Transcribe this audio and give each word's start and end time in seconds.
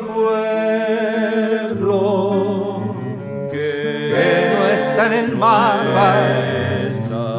pueblo 0.00 1.86
que, 3.50 4.54
no 4.56 4.66
está 4.66 5.06
en 5.06 5.12
el 5.12 5.36
mapa 5.36 6.14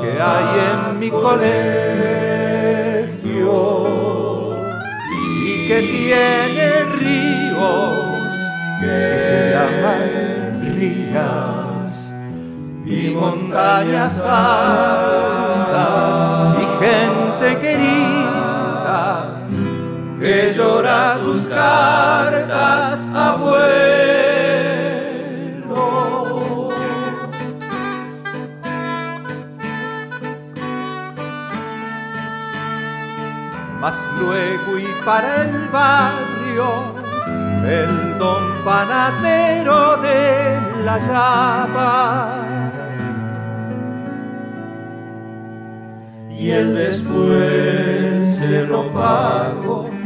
que 0.02 0.12
hay 0.22 0.48
en 0.70 1.00
mi 1.00 1.10
colegio 1.10 2.18
que 5.68 5.82
tiene 5.82 6.68
ríos 6.98 8.32
que 8.80 9.20
se 9.20 9.38
llaman 9.52 10.62
rías 10.78 12.14
y 12.86 13.14
montañas 13.14 14.20
altas 14.20 15.84
y 16.62 16.66
gente 16.84 17.48
querida 17.60 18.07
que 20.28 20.54
llora 20.54 21.18
tus 21.24 21.48
cartas, 21.48 23.00
abuelo. 23.16 23.88
luego 34.20 34.80
y 34.80 34.88
para 35.06 35.44
el 35.44 35.68
barrio 35.70 36.68
el 37.64 38.18
don 38.18 38.44
panadero 38.66 39.96
de 40.02 40.60
la 40.84 40.98
llama. 41.00 42.44
Y 46.30 46.50
el 46.50 46.76
después 46.76 48.38
se 48.38 48.64
lo 48.64 48.92
pago. 48.92 49.97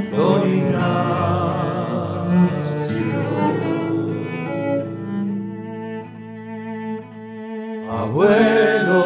Abuelo, 7.89 9.03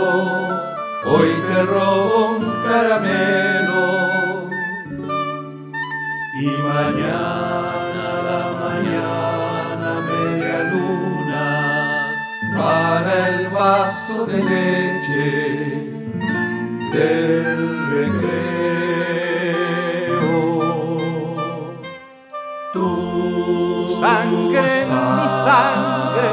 hoy 1.05 1.29
te 1.47 1.63
robo 1.63 2.37
un 2.37 2.43
caramelo 2.63 4.49
y 6.41 6.47
mañana 6.63 8.05
la 8.29 8.43
mañana 8.63 9.89
media 10.09 10.57
luna 10.71 11.45
para 12.57 13.29
el 13.29 13.49
vaso 13.49 14.25
de 14.25 14.37
leche 14.43 15.31
del 16.93 17.59
recreo. 17.91 18.84
Sangre, 24.05 24.85
mi 25.17 25.27
sangre, 25.43 26.29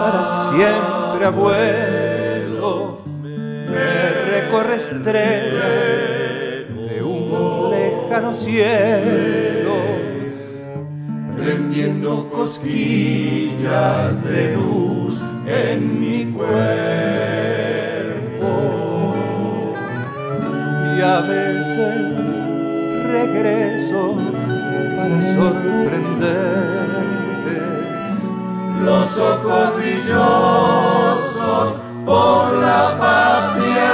para 0.00 0.24
siempre 0.24 1.26
abuelo, 1.26 3.02
me 3.22 4.10
recorre 4.30 4.76
estrella 4.76 5.92
cielo, 8.34 9.82
prendiendo 11.36 12.30
cosquillas 12.30 14.24
de 14.24 14.54
luz 14.54 15.20
en 15.46 16.00
mi 16.00 16.32
cuerpo. 16.32 16.52
Y 20.96 21.00
a 21.02 21.20
veces 21.20 22.36
regreso 23.06 24.31
para 25.02 25.20
sorprenderte. 25.20 27.60
Los 28.84 29.18
ojos 29.18 29.76
brillosos 29.76 31.74
por 32.04 32.52
la 32.58 32.96
patria 32.98 33.92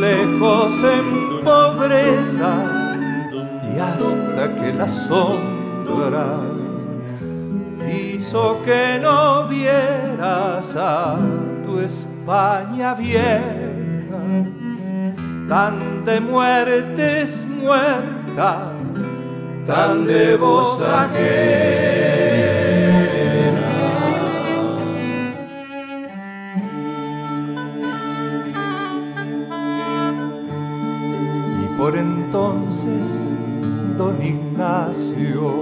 lejos 0.00 0.74
en 0.84 1.44
pobreza 1.44 2.54
y 3.74 3.78
hasta 3.78 4.54
que 4.54 4.72
la 4.74 4.88
sombra 4.88 6.40
hizo 7.90 8.62
que 8.64 8.98
no 9.00 9.48
vieras 9.48 10.76
a 10.76 11.16
tu 11.64 11.80
España 11.80 12.94
vieja, 12.94 13.53
tan 15.48 16.04
de 16.04 16.20
muertes 16.20 17.46
muerta, 17.60 18.72
tan 19.66 20.06
de 20.06 20.36
voz 20.36 20.78
por 31.84 31.96
entonces 31.98 33.06
don 33.98 34.22
Ignacio. 34.22 35.52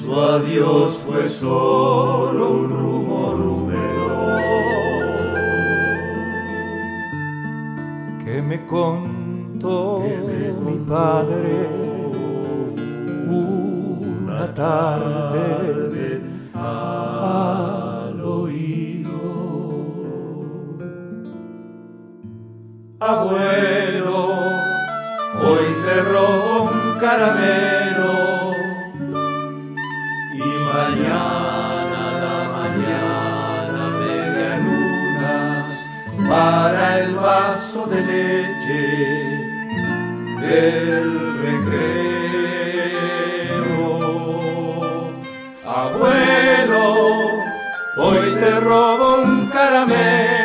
Su 0.00 0.14
adiós 0.14 1.00
fue 1.04 1.28
solo 1.28 2.50
un 2.52 2.70
rumor 2.70 3.65
que 8.36 8.42
me 8.42 8.66
contó 8.66 10.02
mi 10.66 10.76
padre. 10.86 11.54
Una 13.28 14.52
tarde 14.52 16.20
Abuelo, 23.00 24.18
hoy 25.46 25.66
te 25.84 25.96
robo 26.02 26.64
un 26.64 26.98
caramelo 26.98 27.85
el 36.98 37.14
vaso 37.14 37.86
de 37.86 38.00
leche 38.00 38.82
del 40.40 41.38
recreo. 41.42 41.96
Abuelo, 45.66 46.84
hoy 47.98 48.34
te 48.40 48.60
robo 48.60 49.22
un 49.22 49.48
caramelo 49.50 50.35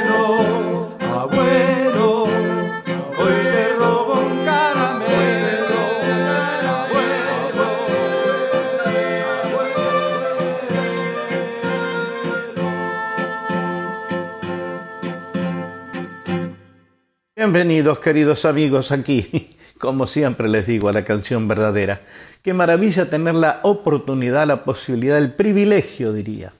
Bienvenidos 17.44 17.98
queridos 17.98 18.46
amigos 18.46 18.92
aquí, 18.92 19.58
como 19.80 20.06
siempre 20.06 20.48
les 20.48 20.68
digo, 20.68 20.90
a 20.90 20.94
la 20.94 21.04
canción 21.04 21.48
verdadera. 21.48 22.00
Qué 22.44 22.54
maravilla 22.54 23.10
tener 23.10 23.34
la 23.34 23.62
oportunidad, 23.64 24.46
la 24.46 24.64
posibilidad, 24.64 25.18
el 25.18 25.32
privilegio, 25.32 26.14
diría, 26.14 26.54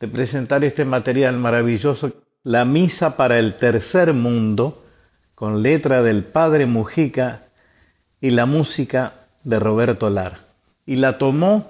de 0.00 0.08
presentar 0.08 0.64
este 0.64 0.86
material 0.86 1.36
maravilloso, 1.36 2.10
la 2.42 2.64
Misa 2.64 3.18
para 3.18 3.38
el 3.38 3.54
Tercer 3.58 4.14
Mundo, 4.14 4.82
con 5.34 5.62
letra 5.62 6.02
del 6.02 6.24
Padre 6.24 6.64
Mujica 6.64 7.42
y 8.18 8.30
la 8.30 8.46
música 8.46 9.12
de 9.42 9.58
Roberto 9.58 10.08
Lar. 10.08 10.38
Y 10.86 10.96
la 10.96 11.18
tomó, 11.18 11.68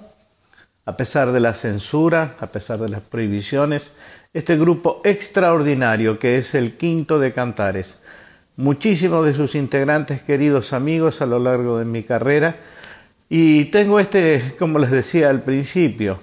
a 0.85 0.95
pesar 0.95 1.33
de 1.33 1.41
la 1.41 1.55
censura, 1.55 2.37
a 2.39 2.47
pesar 2.47 2.79
de 2.79 2.87
las 2.87 3.01
prohibiciones, 3.01 3.95
este 4.31 4.55
grupo 4.55 5.01
extraordinario 5.03 6.19
que 6.19 6.37
es 6.37 6.55
el 6.55 6.77
quinto 6.77 7.19
de 7.19 7.33
Cantares 7.33 7.97
muchísimos 8.57 9.25
de 9.25 9.33
sus 9.33 9.55
integrantes 9.55 10.21
queridos 10.21 10.73
amigos 10.73 11.21
a 11.21 11.25
lo 11.25 11.39
largo 11.39 11.77
de 11.77 11.85
mi 11.85 12.03
carrera 12.03 12.55
y 13.29 13.65
tengo 13.65 13.99
este, 13.99 14.55
como 14.59 14.79
les 14.79 14.91
decía 14.91 15.29
al 15.29 15.41
principio, 15.41 16.19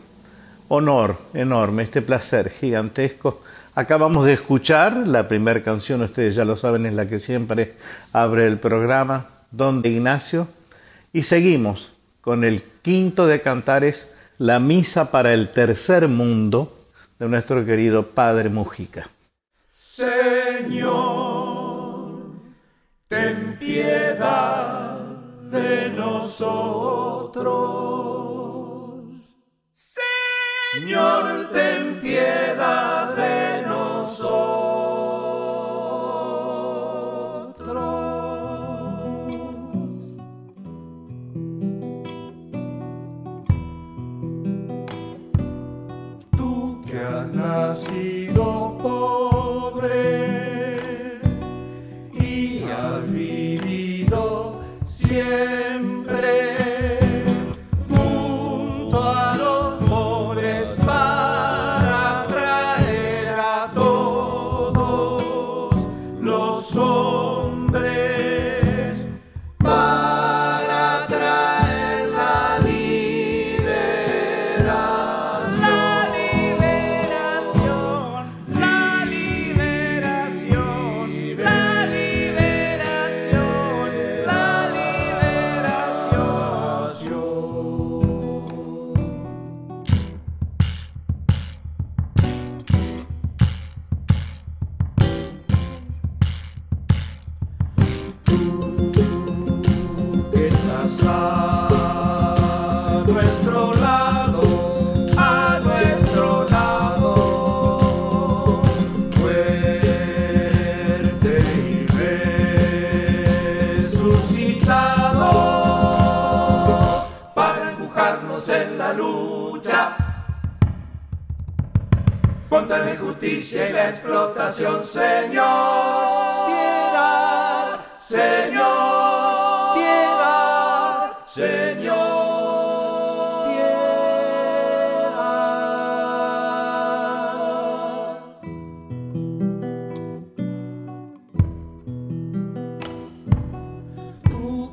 honor 0.68 1.18
enorme, 1.34 1.82
este 1.82 2.00
placer 2.00 2.48
gigantesco. 2.48 3.42
Acabamos 3.74 4.26
de 4.26 4.34
escuchar 4.34 5.06
la 5.06 5.28
primera 5.28 5.62
canción, 5.62 6.02
ustedes 6.02 6.34
ya 6.34 6.44
lo 6.44 6.56
saben, 6.56 6.86
es 6.86 6.94
la 6.94 7.08
que 7.08 7.18
siempre 7.18 7.74
abre 8.12 8.46
el 8.46 8.58
programa, 8.58 9.26
Don 9.50 9.84
Ignacio, 9.84 10.46
y 11.12 11.24
seguimos 11.24 11.92
con 12.20 12.44
el 12.44 12.62
quinto 12.82 13.26
de 13.26 13.40
cantares, 13.40 14.10
la 14.38 14.60
misa 14.60 15.10
para 15.10 15.34
el 15.34 15.50
tercer 15.50 16.08
mundo 16.08 16.72
de 17.18 17.28
nuestro 17.28 17.64
querido 17.66 18.06
Padre 18.06 18.48
Mujica. 18.48 19.08
Señor 19.72 21.21
ten 23.12 23.58
piedad 23.58 24.96
de 25.50 25.90
nosotros. 25.90 27.52
Señor, 29.74 31.50
ten 31.52 32.00
piedad 32.00 33.14
de 33.14 33.31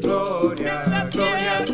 gloria, 0.00 1.08
gloria. 1.12 1.69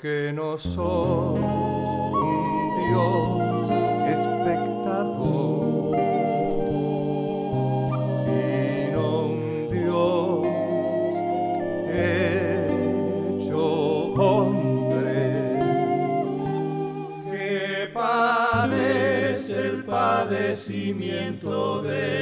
Porque 0.00 0.32
no 0.32 0.56
soy 0.56 1.38
un 1.40 2.88
Dios 2.88 3.70
espectador, 4.08 5.94
sino 8.24 9.02
un 9.26 9.68
Dios 9.70 10.46
hecho 12.72 13.60
hombre 14.14 15.58
que 17.30 17.90
padece 17.92 19.54
el 19.68 19.84
padecimiento 19.84 21.82
de 21.82 22.19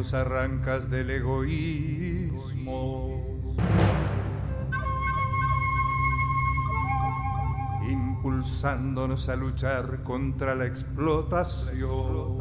nos 0.00 0.14
arrancas 0.14 0.88
del 0.88 1.10
egoísmo. 1.10 1.60
Impulsándonos 7.86 9.28
a 9.28 9.36
luchar 9.36 10.02
contra 10.02 10.54
la 10.54 10.64
explotación. 10.64 12.38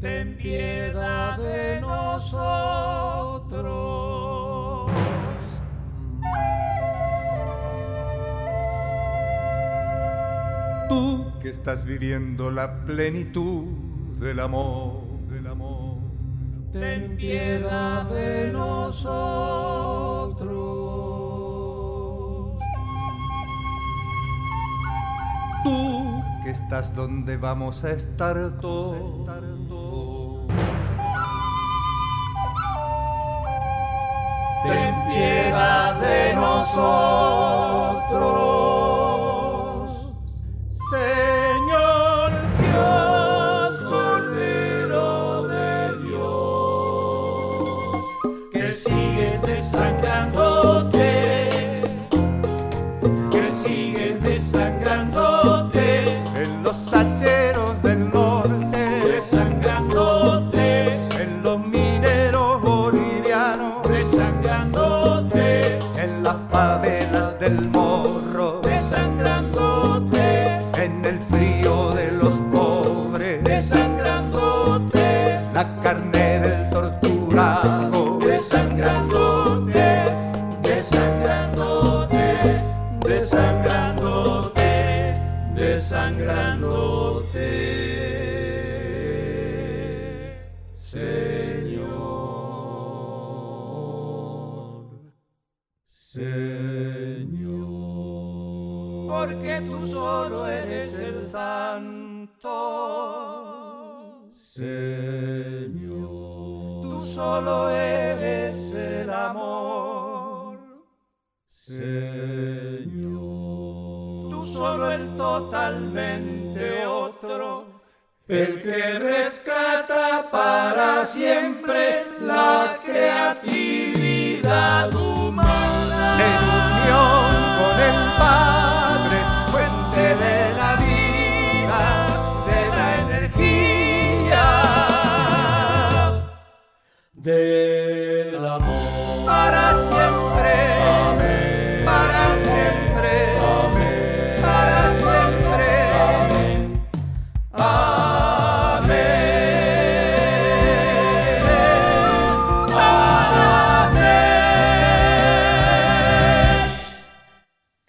ten 0.00 0.38
piedad 0.38 1.36
de 1.36 1.82
nosotros. 1.82 2.40
Tú 10.88 11.26
que 11.42 11.50
estás 11.50 11.84
viviendo 11.84 12.50
la 12.50 12.86
plenitud 12.86 13.64
del 14.18 14.40
amor, 14.40 14.91
del 14.91 14.91
amor. 14.91 14.91
Ten 16.72 17.16
piedad 17.18 18.04
de 18.06 18.50
nosotros. 18.50 19.02
Tú 25.64 26.22
que 26.42 26.50
estás 26.50 26.96
donde 26.96 27.36
vamos 27.36 27.84
a 27.84 27.90
estar 27.90 28.58
todos. 28.62 29.26
Ten 34.64 34.94
piedad 35.08 36.00
de 36.00 36.34
nosotros. 36.34 37.61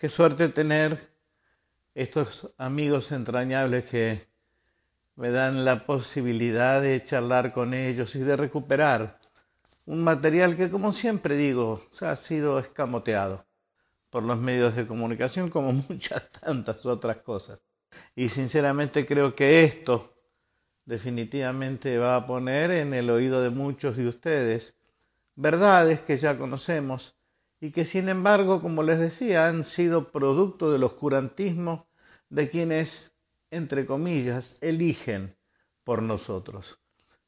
Qué 0.03 0.10
suerte 0.10 0.50
tener 0.50 1.00
estos 1.95 2.53
amigos 2.57 3.13
entrañables 3.13 3.86
que 3.86 4.27
me 5.15 5.31
dan 5.31 5.63
la 5.63 5.86
posibilidad 5.86 6.81
de 6.81 7.01
charlar 7.01 7.53
con 7.53 7.74
ellos 7.74 8.13
y 8.17 8.19
de 8.19 8.36
recuperar 8.36 9.17
un 9.86 10.03
material 10.03 10.57
que, 10.57 10.69
como 10.69 10.91
siempre 10.91 11.38
digo, 11.38 11.81
ha 12.01 12.17
sido 12.17 12.60
escamoteado 12.60 13.45
por 14.10 14.24
los 14.24 14.39
medios 14.39 14.75
de 14.75 14.86
comunicación 14.86 15.48
como 15.48 15.72
muchas 15.89 16.29
tantas 16.31 16.86
otras 16.86 17.15
cosas. 17.19 17.62
Y 18.13 18.27
sinceramente 18.27 19.05
creo 19.05 19.33
que 19.33 19.63
esto 19.63 20.17
definitivamente 20.83 21.98
va 21.98 22.17
a 22.17 22.27
poner 22.27 22.72
en 22.72 22.93
el 22.93 23.10
oído 23.10 23.41
de 23.41 23.51
muchos 23.51 23.95
de 23.95 24.10
ustedes 24.10 24.75
verdades 25.36 26.01
que 26.01 26.17
ya 26.17 26.38
conocemos 26.38 27.15
y 27.63 27.72
que 27.72 27.86
sin 27.86 28.10
embargo, 28.10 28.60
como 28.60 28.84
les 28.84 29.00
decía, 29.00 29.48
han 29.48 29.63
sido 29.63 30.12
producto 30.12 30.70
del 30.70 30.84
oscurantismo 30.84 31.88
de 32.27 32.50
quienes, 32.50 33.13
entre 33.51 33.86
comillas, 33.86 34.58
eligen 34.60 35.38
por 35.86 36.01
nosotros. 36.01 36.79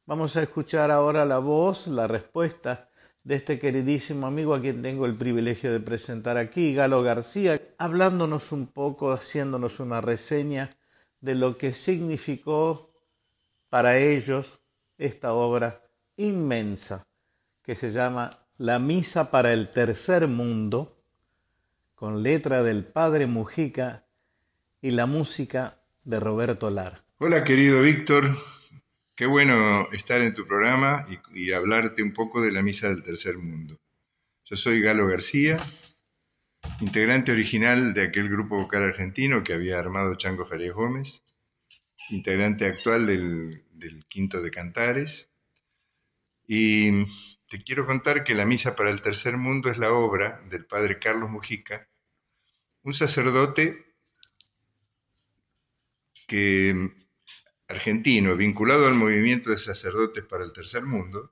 Vamos 0.06 0.36
a 0.36 0.44
escuchar 0.44 0.92
ahora 0.92 1.24
la 1.24 1.40
voz, 1.40 1.88
la 1.88 2.08
respuesta 2.08 2.90
de 3.24 3.36
este 3.36 3.60
queridísimo 3.60 4.28
amigo 4.28 4.54
a 4.54 4.60
quien 4.60 4.82
tengo 4.82 5.06
el 5.06 5.16
privilegio 5.16 5.72
de 5.72 5.80
presentar 5.80 6.36
aquí, 6.36 6.74
Galo 6.74 7.02
García, 7.02 7.62
hablándonos 7.78 8.52
un 8.52 8.68
poco, 8.68 9.14
haciéndonos 9.14 9.80
una 9.80 10.02
reseña 10.02 10.76
de 11.22 11.36
lo 11.36 11.58
que 11.58 11.72
significó 11.72 12.92
para 13.70 14.00
ellos 14.00 14.60
esta 14.98 15.34
obra 15.34 15.82
inmensa 16.18 17.08
que 17.64 17.78
se 17.78 17.90
llama 17.90 18.45
La 18.58 18.80
Misa 18.80 19.32
para 19.32 19.52
el 19.52 19.70
Tercer 19.70 20.30
Mundo, 20.30 20.98
con 21.94 22.24
letra 22.24 22.64
del 22.64 22.86
Padre 22.86 23.28
Mujica 23.28 24.06
y 24.82 24.92
la 24.92 25.08
música 25.08 25.82
de 26.06 26.22
Roberto 26.22 26.70
Lar. 26.70 27.04
Hola 27.18 27.44
querido 27.44 27.82
Víctor, 27.82 28.38
qué 29.14 29.26
bueno 29.26 29.90
estar 29.92 30.22
en 30.22 30.34
tu 30.34 30.48
programa 30.48 31.04
y, 31.34 31.48
y, 31.48 31.52
hablarte 31.52 32.02
un 32.02 32.14
poco 32.14 32.40
de 32.40 32.54
la 32.54 32.62
Misa 32.62 32.88
del 32.88 33.04
Tercer 33.04 33.38
Mundo. 33.38 33.78
Yo 34.46 34.56
soy 34.56 34.80
Galo 34.80 35.06
García, 35.06 35.60
integrante 36.80 37.34
original 37.34 37.94
de 37.94 38.04
aquel 38.04 38.30
grupo 38.30 38.56
vocal 38.56 38.84
argentino 38.84 39.44
que 39.44 39.54
había 39.54 39.80
armado 39.80 40.16
Chango 40.16 40.46
Farías 40.46 40.76
Gómez, 40.76 41.24
integrante 42.10 42.68
actual 42.68 43.06
del, 43.06 43.66
del 43.74 44.06
Quinto 44.06 44.42
de 44.42 44.52
Cantares, 44.52 45.30
y 46.48 47.06
te 47.50 47.64
quiero 47.64 47.86
contar 47.86 48.24
que 48.24 48.34
la 48.34 48.46
Misa 48.46 48.76
para 48.76 48.90
el 48.90 49.02
Tercer 49.02 49.38
Mundo 49.38 49.70
es 49.70 49.78
la 49.78 49.92
obra 49.92 50.42
del 50.50 50.66
padre 50.66 51.00
Carlos 51.00 51.30
Mujica, 51.30 51.88
un 52.84 52.94
sacerdote 52.94 53.86
que 56.28 56.92
argentino, 57.68 58.36
vinculado 58.36 58.88
al 58.88 58.96
movimiento 58.96 59.50
de 59.50 59.58
sacerdotes 59.58 60.24
para 60.24 60.44
el 60.44 60.54
tercer 60.54 60.84
mundo 60.84 61.32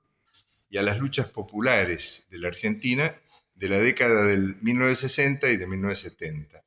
y 0.68 0.78
a 0.78 0.82
las 0.82 0.98
luchas 0.98 1.28
populares 1.28 2.26
de 2.30 2.38
la 2.38 2.48
Argentina 2.48 3.14
de 3.54 3.68
la 3.68 3.78
década 3.78 4.24
del 4.24 4.56
1960 4.62 5.48
y 5.50 5.56
de 5.56 5.66
1970. 5.66 6.62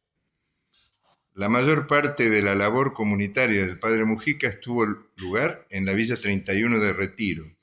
La 1.33 1.49
mayor 1.49 1.85
parte 1.85 2.29
de 2.29 2.41
la 2.41 2.55
labor 2.55 2.93
comunitaria 2.93 3.65
del 3.65 3.77
padre 3.77 4.05
Mujica 4.05 4.47
estuvo 4.47 4.85
lugar 5.17 5.67
en 5.69 5.85
la 5.85 5.93
Villa 5.93 6.15
31 6.15 6.79
de 6.79 6.93
Retiro, 6.93 7.56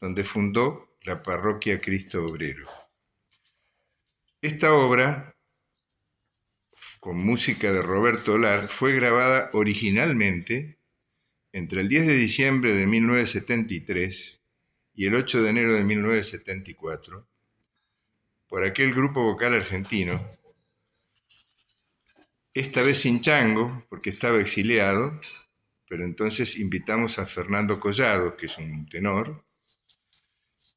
donde 0.00 0.24
fundó 0.24 0.96
la 1.02 1.22
parroquia 1.22 1.80
Cristo 1.80 2.24
Obrero. 2.26 2.68
Esta 4.40 4.72
obra 4.72 5.36
con 7.00 7.16
música 7.16 7.72
de 7.72 7.82
Roberto 7.82 8.36
Lar, 8.38 8.68
fue 8.68 8.92
grabada 8.92 9.50
originalmente 9.54 10.78
entre 11.52 11.80
el 11.80 11.88
10 11.88 12.06
de 12.06 12.14
diciembre 12.14 12.74
de 12.74 12.86
1973 12.86 14.42
y 14.94 15.06
el 15.06 15.14
8 15.14 15.42
de 15.42 15.50
enero 15.50 15.72
de 15.72 15.84
1974 15.84 17.26
por 18.48 18.64
aquel 18.64 18.92
grupo 18.92 19.22
vocal 19.22 19.54
argentino, 19.54 20.20
esta 22.52 22.82
vez 22.82 22.98
sin 22.98 23.20
chango, 23.20 23.86
porque 23.88 24.10
estaba 24.10 24.38
exiliado, 24.38 25.20
pero 25.88 26.04
entonces 26.04 26.58
invitamos 26.58 27.20
a 27.20 27.26
Fernando 27.26 27.78
Collados, 27.78 28.34
que 28.34 28.46
es 28.46 28.58
un 28.58 28.86
tenor. 28.86 29.44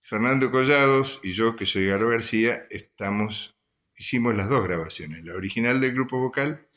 Fernando 0.05 0.51
Collados 0.51 1.21
y 1.23 1.31
yo, 1.31 1.55
que 1.55 1.65
soy 1.65 1.87
Garo 1.87 2.09
García, 2.09 2.67
estamos 2.69 3.55
hicimos 3.95 4.35
las 4.35 4.49
dos 4.49 4.65
grabaciones, 4.65 5.23
la 5.23 5.33
original 5.33 5.79
del 5.79 5.93
grupo 5.93 6.19
vocal 6.19 6.67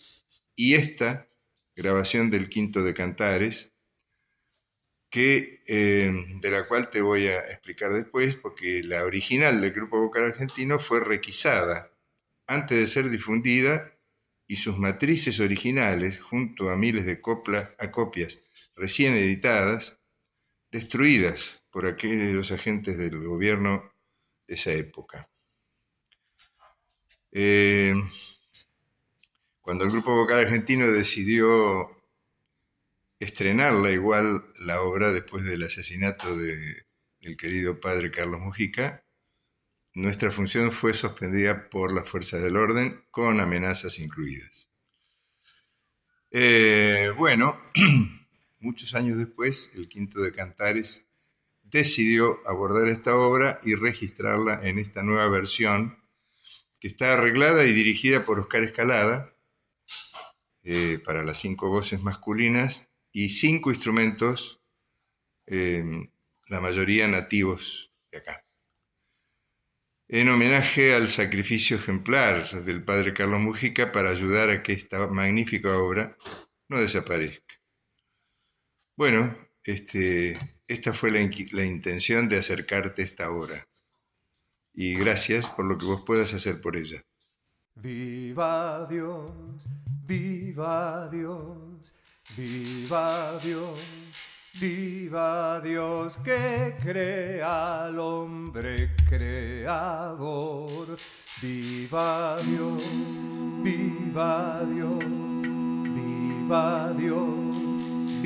y 0.55 0.75
esta 0.75 1.27
grabación 1.75 2.31
del 2.31 2.49
quinto 2.49 2.85
de 2.85 2.95
Cantares, 2.95 3.75
que, 5.11 5.61
eh, 5.67 6.12
de 6.41 6.51
la 6.51 6.69
cual 6.69 6.89
te 6.89 7.01
voy 7.01 7.27
a 7.27 7.41
explicar 7.51 7.93
después, 7.93 8.37
porque 8.37 8.85
la 8.85 9.03
original 9.03 9.61
del 9.61 9.73
grupo 9.73 9.99
vocal 10.01 10.27
argentino 10.27 10.79
fue 10.79 11.01
requisada 11.01 11.91
antes 12.47 12.79
de 12.79 12.87
ser 12.87 13.11
difundida 13.11 13.93
y 14.47 14.57
sus 14.57 14.79
matrices 14.79 15.41
originales, 15.41 16.21
junto 16.21 16.71
a 16.71 16.77
miles 16.77 17.07
de 17.07 17.21
copla, 17.21 17.75
a 17.81 17.91
copias 17.91 18.45
recién 18.77 19.17
editadas, 19.17 20.01
destruidas 20.71 21.65
por 21.77 21.85
aquellos 21.85 22.53
agentes 22.53 22.97
del 22.97 23.23
gobierno 23.23 23.93
de 24.49 24.55
esa 24.55 24.73
época. 24.73 25.29
Eh, 27.33 27.93
cuando 29.61 29.85
el 29.85 29.91
grupo 29.91 30.17
vocal 30.17 30.39
argentino 30.39 30.87
decidió 30.87 32.03
estrenarla 33.19 33.91
igual 33.91 34.43
la 34.59 34.81
obra 34.81 35.12
después 35.12 35.45
del 35.45 35.65
asesinato 35.65 36.35
de, 36.39 36.87
del 37.21 37.37
querido 37.37 37.79
padre 37.79 38.11
Carlos 38.11 38.41
Mujica, 38.41 39.05
nuestra 39.93 40.31
función 40.31 40.73
fue 40.73 40.95
suspendida 40.95 41.69
por 41.69 41.93
las 41.93 42.09
fuerzas 42.09 42.41
del 42.41 42.57
orden 42.57 43.05
con 43.11 43.39
amenazas 43.39 43.99
incluidas. 43.99 44.71
Eh, 46.31 47.12
bueno, 47.19 47.61
muchos 48.61 48.95
años 48.95 49.19
después, 49.19 49.73
el 49.75 49.89
Quinto 49.89 50.23
de 50.23 50.33
Cantares 50.33 51.06
decidió 51.70 52.38
abordar 52.46 52.88
esta 52.88 53.16
obra 53.16 53.61
y 53.62 53.74
registrarla 53.74 54.61
en 54.62 54.79
esta 54.79 55.02
nueva 55.02 55.29
versión 55.29 55.98
que 56.81 56.88
está 56.88 57.14
arreglada 57.14 57.64
y 57.64 57.72
dirigida 57.72 58.24
por 58.24 58.38
Oscar 58.38 58.64
Escalada 58.64 59.35
eh, 60.62 60.98
para 61.05 61.22
las 61.22 61.38
cinco 61.38 61.68
voces 61.68 62.02
masculinas 62.02 62.92
y 63.12 63.31
cinco 63.31 63.70
instrumentos, 63.70 64.62
eh, 65.46 65.85
la 66.48 66.61
mayoría 66.61 67.09
nativos 67.09 67.92
de 68.11 68.18
acá. 68.18 68.44
En 70.09 70.29
homenaje 70.29 70.94
al 70.94 71.09
sacrificio 71.09 71.76
ejemplar 71.76 72.64
del 72.64 72.85
padre 72.85 73.12
Carlos 73.12 73.40
Mujica 73.40 73.90
para 73.90 74.11
ayudar 74.11 74.50
a 74.50 74.62
que 74.62 74.72
esta 74.72 75.09
magnífica 75.09 75.76
obra 75.79 76.16
no 76.68 76.81
desaparezca. 76.81 77.55
Bueno, 78.96 79.37
este, 79.64 80.38
esta 80.68 80.92
fue 80.92 81.11
la, 81.11 81.20
intención 81.64 82.29
de 82.29 82.38
acercarte 82.38 83.02
esta 83.02 83.31
obra 83.31 83.66
y 84.74 84.94
gracias 84.94 85.48
por 85.48 85.64
lo 85.64 85.79
que 85.79 85.87
vos 85.87 86.02
puedas 86.07 86.35
hacer 86.35 86.61
por 86.61 86.76
ella. 86.76 87.02
Viva 87.74 88.87
Dios, 88.88 89.31
viva 90.07 91.09
Dios, 91.11 91.92
viva 92.37 93.38
Dios, 93.42 93.79
viva 94.61 95.61
Dios 95.61 96.16
que 96.18 96.74
crea 96.83 97.87
al 97.87 97.98
hombre 97.98 98.90
creador. 99.09 100.98
Viva 101.42 102.38
Dios, 102.42 102.83
viva 103.62 104.64
Dios, 104.64 105.05
viva 105.85 106.94
Dios, 106.96 107.65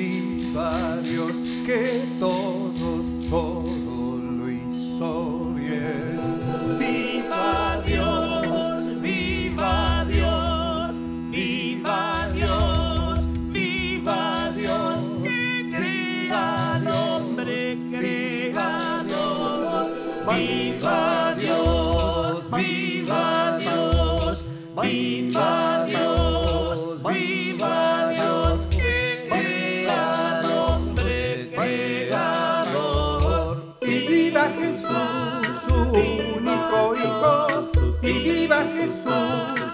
viva 0.01 0.97
Dios 1.03 1.31
que 1.65 2.03
todo, 2.19 3.03
todo 3.29 4.17
lo 4.17 4.49
hizo 4.49 5.53
bien. 5.53 6.30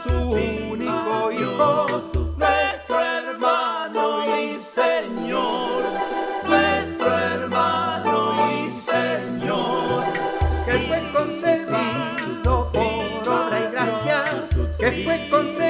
Su 0.07 0.13
único 0.71 1.31
Hijo, 1.31 1.85
nuestro 2.37 2.99
hermano 2.99 4.23
y 4.25 4.59
Señor, 4.59 5.81
nuestro 6.47 7.17
hermano 7.17 8.15
y 8.51 8.71
Señor, 8.71 10.03
que 10.65 10.73
fue 10.87 10.99
concebido 11.11 12.71
por 12.71 13.29
obra 13.29 13.59
y 13.59 13.71
gracia, 13.71 14.23
que 14.79 14.91
fue 15.03 15.29
concebido 15.29 15.66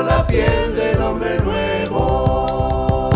la 0.00 0.26
piel 0.26 0.74
del 0.74 1.02
hombre 1.02 1.38
nuevo. 1.40 3.10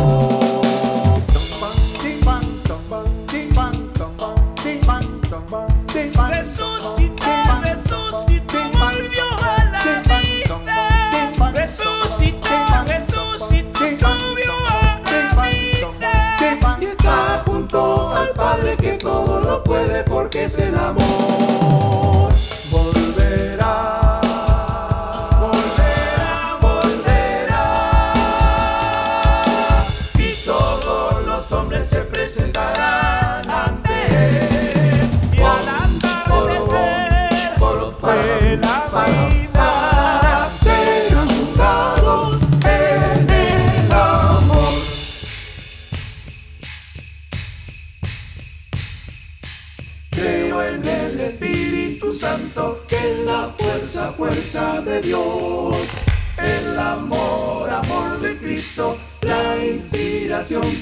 Resucitó, 6.29 7.31
resucitó, 7.63 8.59
volvió 8.79 9.25
a 9.43 9.65
la 9.73 9.81
vida. 10.21 11.53
Resucitó, 11.55 12.55
resucitó, 12.87 14.07
volvió 14.07 14.53
a 14.69 15.01
la 15.11 15.49
vida. 15.49 16.79
Y 16.81 16.85
está 16.87 17.43
junto 17.45 18.13
al 18.15 18.31
Padre 18.31 18.77
que 18.77 18.93
todo 18.93 19.41
lo 19.41 19.65
puede 19.65 20.03
porque 20.05 20.45
es 20.45 20.59
el 20.59 20.77
amor. 20.77 21.46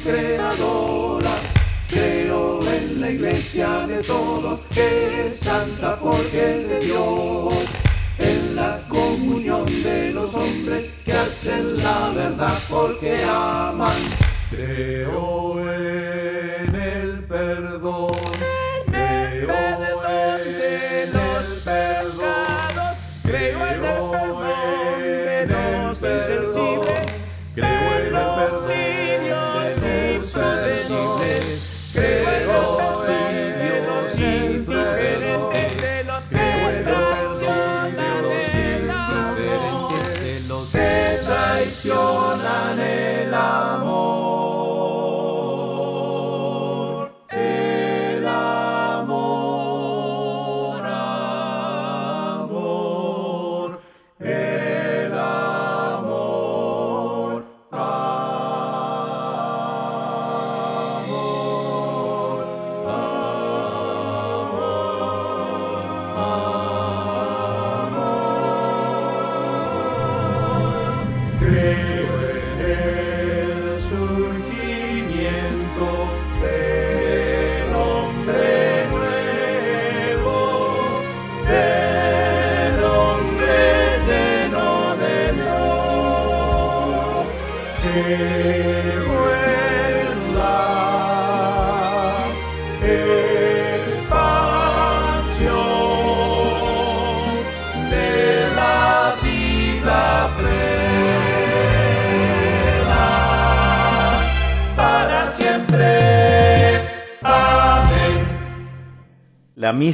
creadora. 0.02 1.30
Creo 1.88 2.60
en 2.70 3.00
la 3.00 3.10
iglesia 3.10 3.86
de 3.86 4.02
todos, 4.02 4.60
que 4.72 5.26
es 5.26 5.38
santa 5.38 5.96
porque 5.96 6.50
es 6.50 6.68
de 6.68 6.80
Dios. 6.80 7.54
En 8.18 8.56
la 8.56 8.80
comunión 8.88 9.66
de 9.82 10.12
los 10.12 10.34
hombres 10.34 10.90
que 11.04 11.12
hacen 11.12 11.78
la 11.78 12.10
verdad 12.10 12.58
porque 12.68 13.22
aman. 13.24 13.96
Creo 14.50 15.33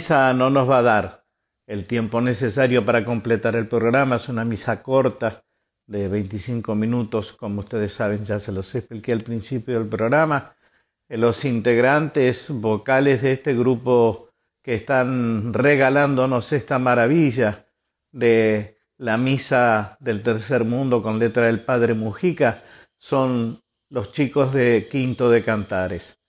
misa 0.01 0.33
no 0.33 0.49
nos 0.49 0.67
va 0.67 0.79
a 0.79 0.83
dar 0.83 1.27
el 1.67 1.85
tiempo 1.85 2.23
necesario 2.23 2.87
para 2.87 3.05
completar 3.05 3.55
el 3.55 3.69
programa. 3.69 4.17
Es 4.17 4.31
una 4.31 4.47
misa 4.47 4.83
corta 4.83 5.45
de 5.87 6.09
25 6.09 6.75
minutos, 6.75 7.33
como 7.33 7.61
ustedes 7.61 7.93
saben, 7.93 8.25
ya 8.25 8.41
se 8.41 8.51
los 8.51 8.75
expliqué 8.75 9.13
al 9.13 9.21
principio 9.21 9.79
del 9.79 9.91
programa. 9.91 10.55
Eh, 11.07 11.19
los 11.19 11.45
integrantes 11.45 12.49
vocales 12.49 13.21
de 13.21 13.33
este 13.33 13.55
grupo 13.55 14.31
que 14.63 14.75
están 14.75 15.53
regalándonos 15.53 16.55
esta 16.55 16.79
maravilla 16.79 17.67
de 18.11 18.79
la 18.97 19.19
misa 19.19 19.99
del 20.01 20.23
tercer 20.23 20.65
mundo 20.65 21.03
con 21.03 21.19
letra 21.19 21.45
del 21.45 21.61
padre 21.61 21.93
Mujica 21.93 22.63
son 22.97 23.61
los 23.91 24.13
chicos 24.13 24.55
de 24.55 24.89
Quinto 24.91 25.29
de 25.29 25.45
Cantares. 25.45 26.20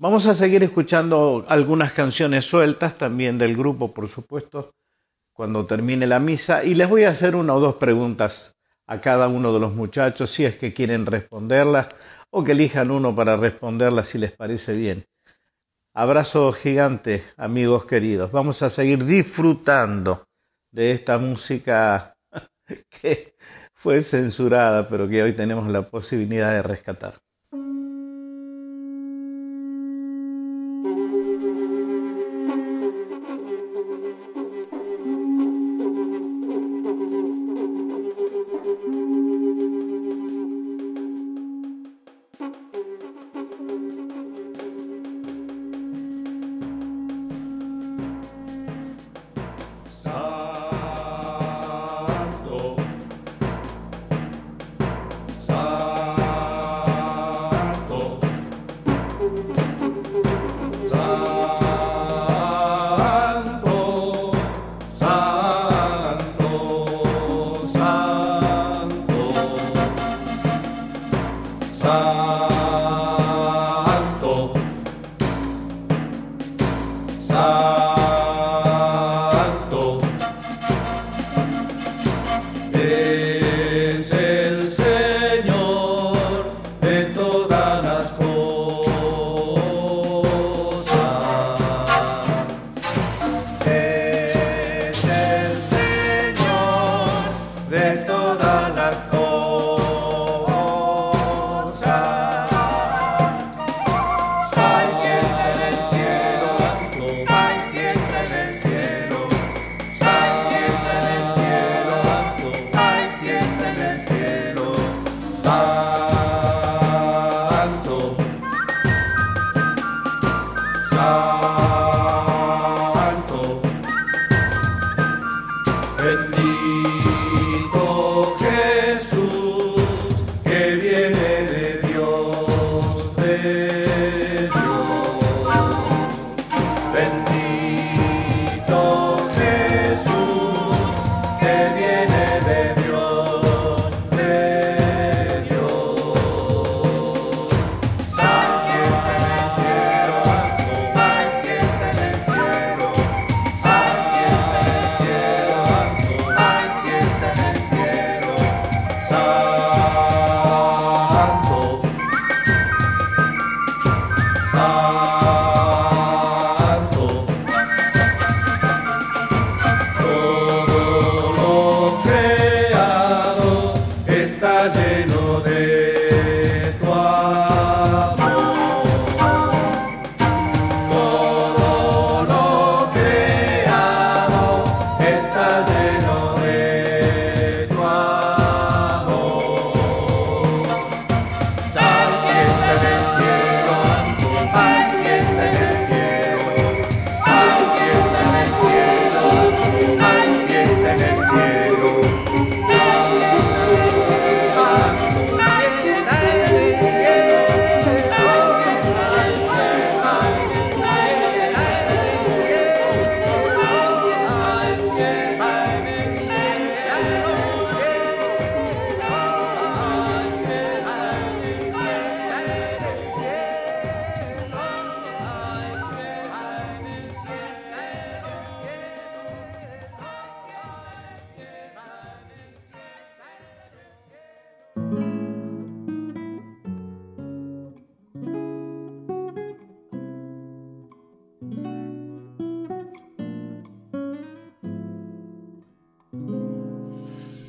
Vamos 0.00 0.28
a 0.28 0.34
seguir 0.36 0.62
escuchando 0.62 1.44
algunas 1.48 1.90
canciones 1.92 2.44
sueltas 2.44 2.96
también 2.96 3.36
del 3.36 3.56
grupo, 3.56 3.92
por 3.92 4.08
supuesto, 4.08 4.72
cuando 5.32 5.66
termine 5.66 6.06
la 6.06 6.20
misa 6.20 6.62
y 6.62 6.76
les 6.76 6.88
voy 6.88 7.02
a 7.02 7.10
hacer 7.10 7.34
una 7.34 7.52
o 7.54 7.58
dos 7.58 7.74
preguntas 7.74 8.54
a 8.86 9.00
cada 9.00 9.26
uno 9.26 9.52
de 9.52 9.58
los 9.58 9.74
muchachos 9.74 10.30
si 10.30 10.44
es 10.44 10.56
que 10.56 10.72
quieren 10.72 11.04
responderlas 11.04 11.88
o 12.30 12.44
que 12.44 12.52
elijan 12.52 12.92
uno 12.92 13.12
para 13.12 13.36
responderlas 13.36 14.06
si 14.06 14.18
les 14.18 14.30
parece 14.30 14.72
bien. 14.72 15.04
Abrazo 15.94 16.52
gigante, 16.52 17.24
amigos 17.36 17.84
queridos. 17.84 18.30
Vamos 18.30 18.62
a 18.62 18.70
seguir 18.70 19.04
disfrutando 19.04 20.28
de 20.70 20.92
esta 20.92 21.18
música 21.18 22.14
que 23.02 23.34
fue 23.74 24.00
censurada, 24.02 24.88
pero 24.88 25.08
que 25.08 25.24
hoy 25.24 25.32
tenemos 25.32 25.66
la 25.66 25.82
posibilidad 25.82 26.52
de 26.52 26.62
rescatar. 26.62 27.14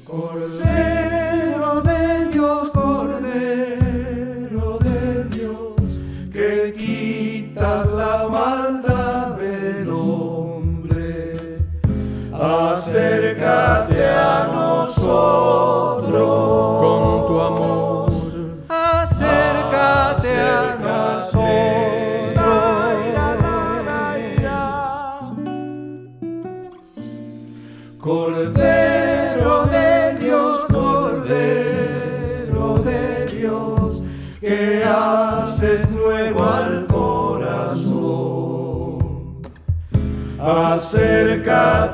Por 0.09 0.39
ser 0.57 0.98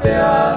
Acércate 0.05 0.54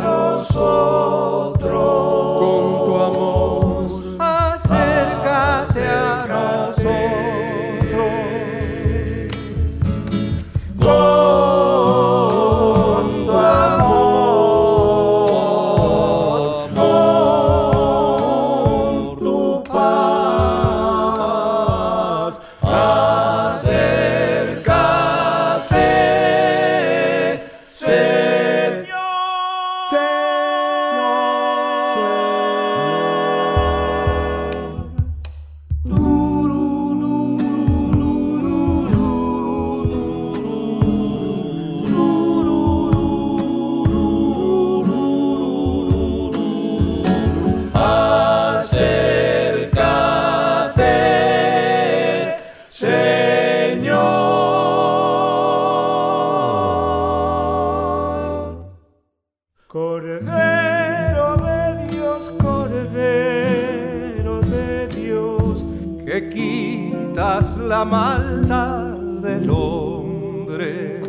quitas 66.30 67.56
la 67.56 67.84
maldad 67.84 68.96
del 69.22 69.50
hombre. 69.50 71.02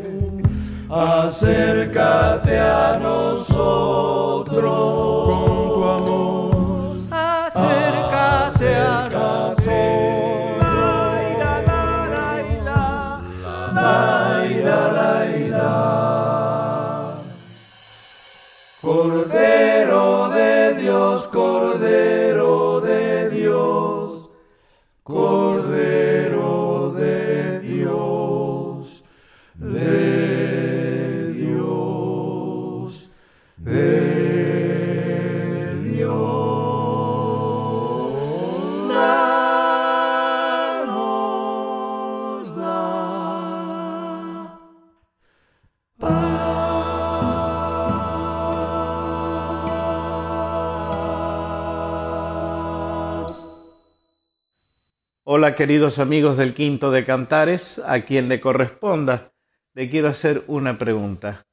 Acércate 0.89 2.59
a 2.59 2.99
nosotros 3.01 3.49
queridos 55.59 55.99
amigos 55.99 56.37
del 56.37 56.53
Quinto 56.53 56.89
de 56.89 57.03
Cantares, 57.03 57.81
a 57.85 57.99
quien 57.99 58.29
le 58.29 58.39
corresponda, 58.39 59.33
le 59.73 59.89
quiero 59.89 60.07
hacer 60.07 60.45
una 60.47 60.77
pregunta. 60.77 61.47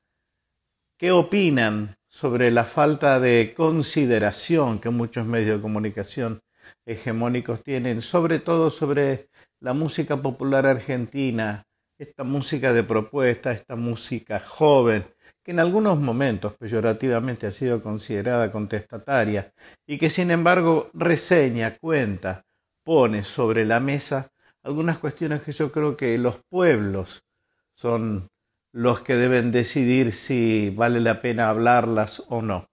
¿Qué 0.96 1.10
opinan 1.10 1.96
sobre 2.06 2.52
la 2.52 2.62
falta 2.62 3.18
de 3.18 3.52
consideración 3.56 4.78
que 4.78 4.90
muchos 4.90 5.26
medios 5.26 5.56
de 5.56 5.60
comunicación 5.60 6.40
hegemónicos 6.84 7.64
tienen, 7.64 8.00
sobre 8.00 8.38
todo 8.38 8.70
sobre 8.70 9.28
la 9.58 9.72
música 9.72 10.16
popular 10.16 10.66
argentina, 10.66 11.64
esta 11.98 12.22
música 12.22 12.72
de 12.72 12.84
propuesta, 12.84 13.50
esta 13.50 13.74
música 13.74 14.38
joven, 14.38 15.04
que 15.42 15.50
en 15.50 15.58
algunos 15.58 15.98
momentos 15.98 16.54
peyorativamente 16.54 17.48
ha 17.48 17.50
sido 17.50 17.82
considerada 17.82 18.52
contestataria 18.52 19.52
y 19.84 19.98
que 19.98 20.10
sin 20.10 20.30
embargo 20.30 20.90
reseña, 20.94 21.76
cuenta, 21.80 22.45
pone 22.86 23.24
sobre 23.24 23.66
la 23.66 23.80
mesa 23.80 24.30
algunas 24.62 24.98
cuestiones 24.98 25.42
que 25.42 25.50
yo 25.50 25.72
creo 25.72 25.96
que 25.96 26.16
los 26.18 26.36
pueblos 26.48 27.24
son 27.74 28.28
los 28.70 29.00
que 29.00 29.16
deben 29.16 29.50
decidir 29.50 30.12
si 30.12 30.70
vale 30.70 31.00
la 31.00 31.20
pena 31.20 31.48
hablarlas 31.48 32.22
o 32.28 32.42
no. 32.42 32.70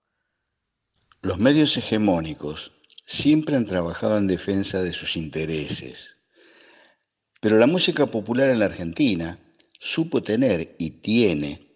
Los 1.23 1.39
medios 1.39 1.75
hegemónicos 1.77 2.73
siempre 3.07 3.55
han 3.55 3.65
trabajado 3.65 4.19
en 4.19 4.27
defensa 4.27 4.83
de 4.83 4.93
sus 4.93 5.17
intereses, 5.17 6.17
pero 7.41 7.57
la 7.57 7.65
música 7.65 8.05
popular 8.05 8.49
en 8.49 8.59
la 8.59 8.65
Argentina 8.65 9.39
supo 9.79 10.21
tener 10.21 10.75
y 10.77 11.01
tiene 11.01 11.73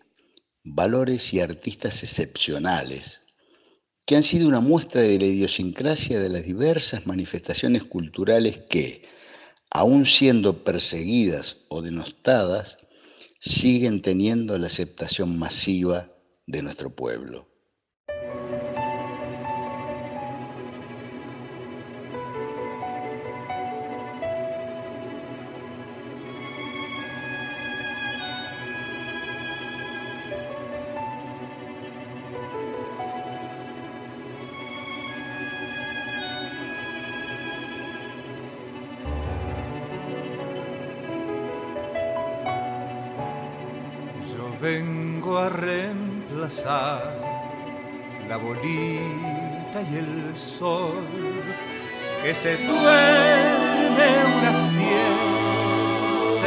valores 0.64 1.34
y 1.34 1.42
artistas 1.42 2.04
excepcionales 2.04 3.22
que 4.08 4.16
han 4.16 4.24
sido 4.24 4.48
una 4.48 4.62
muestra 4.62 5.04
de 5.04 5.20
la 5.20 5.26
idiosincrasia 5.26 6.22
de 6.22 6.30
las 6.30 6.46
diversas 6.46 7.06
manifestaciones 7.06 7.84
culturales 7.84 8.58
que, 8.70 9.04
aun 9.70 10.06
siendo 10.06 10.64
perseguidas 10.64 11.58
o 11.68 11.82
denostadas, 11.82 12.78
siguen 13.42 14.02
teniendo 14.02 14.58
la 14.58 14.68
aceptación 14.68 15.38
masiva 15.38 16.10
de 16.46 16.62
nuestro 16.62 16.96
pueblo. 16.96 17.50
Que 50.60 52.34
se 52.34 52.58
duerme 52.58 54.26
una 54.40 54.54
siesta 54.56 54.88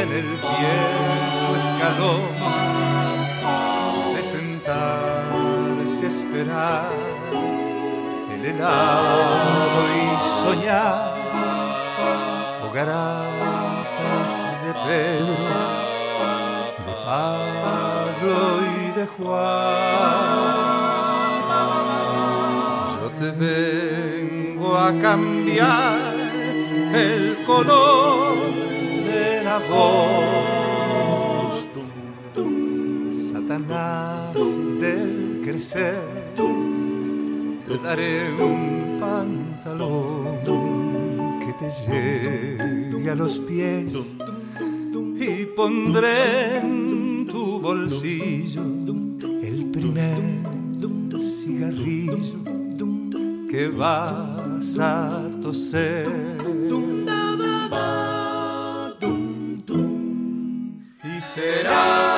en 0.01 0.11
el 0.11 0.27
viejo 0.35 1.55
escalón 1.55 2.31
de 4.13 4.21
sentarse 4.21 6.03
a 6.03 6.07
esperar 6.07 6.91
el 8.33 8.45
helado 8.47 9.81
y 9.95 10.19
soñar 10.43 11.15
fogaratas 12.59 14.31
de 14.65 14.71
Pedro 14.87 15.35
de 16.85 16.93
Pablo 17.05 18.35
y 18.75 18.99
de 18.99 19.05
Juan. 19.07 19.60
A 24.87 24.99
cambiar 24.99 25.99
el 26.93 27.43
color 27.45 28.37
de 29.05 29.43
la 29.43 29.59
voz. 29.69 31.55
Satanás 33.13 34.33
del 34.79 35.41
crecer, 35.43 36.33
te 37.67 37.77
daré 37.77 38.33
un 38.33 38.97
pantalón 38.99 40.39
que 41.41 41.53
te 41.61 41.69
llegue 41.87 43.09
a 43.09 43.15
los 43.15 43.37
pies 43.39 44.15
y 45.19 45.45
pondré 45.55 46.57
en 46.57 47.27
tu 47.27 47.59
bolsillo 47.59 48.63
el 49.43 49.69
primer 49.71 50.21
cigarrillo 51.19 52.41
que 53.51 53.67
pasa 54.61 55.25
a 55.25 55.41
toser. 55.41 56.05
Y 61.03 61.21
será. 61.21 62.10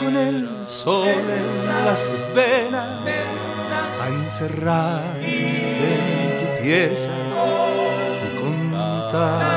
Con 0.00 0.16
el 0.16 0.48
sol 0.64 1.08
en 1.08 1.66
las 1.66 2.10
venas 2.34 2.86
a 4.00 4.08
encerrarte 4.08 5.26
en 5.94 6.38
tu 6.40 6.62
pieza 6.62 7.10
y 8.24 8.40
contártelo 8.40 9.51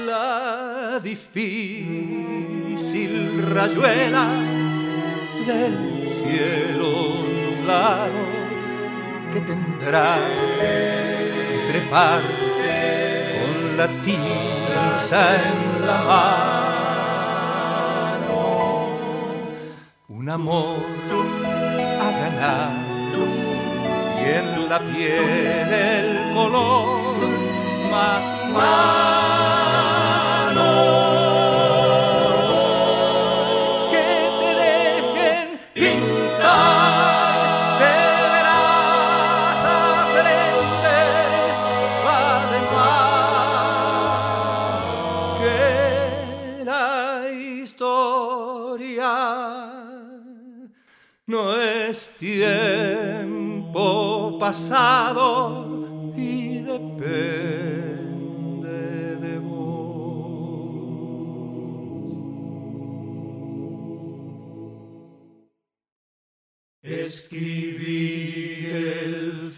La 0.05 0.99
difícil 1.01 2.33
rayuela 3.53 4.27
del 5.45 6.07
cielo 6.07 6.91
nublado 7.45 8.23
que 9.33 9.41
tendrás 9.41 10.19
que 11.49 11.57
trepar 11.71 12.21
con 13.41 13.77
la 13.77 13.87
tiza 14.03 15.21
en 15.35 15.85
la 15.85 15.97
mano. 16.03 16.54
Un 20.25 20.31
amor 20.31 20.77
a 22.01 22.09
ganar 22.19 22.71
y 24.19 24.23
en 24.39 24.69
la 24.69 24.79
piel 24.79 25.71
el 25.71 26.33
color 26.33 27.29
más 27.91 28.25
humano 28.43 29.44
pasado 54.45 56.13
y 56.15 56.59
depende 56.59 57.57
de 59.17 59.39
vos. 59.39 60.85
Escribí 66.83 68.67
el 68.69 69.51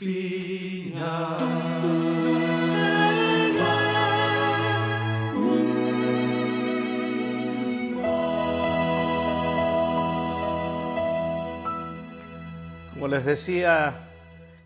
Como 12.93 13.09
les 13.09 13.25
decía, 13.25 14.06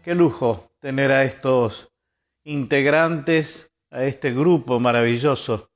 qué 0.03 0.15
lujo 0.15 0.71
tener 0.79 1.11
a 1.11 1.23
estos 1.23 1.91
integrantes, 2.43 3.73
a 3.91 4.03
este 4.03 4.33
grupo 4.33 4.79
maravilloso 4.79 5.69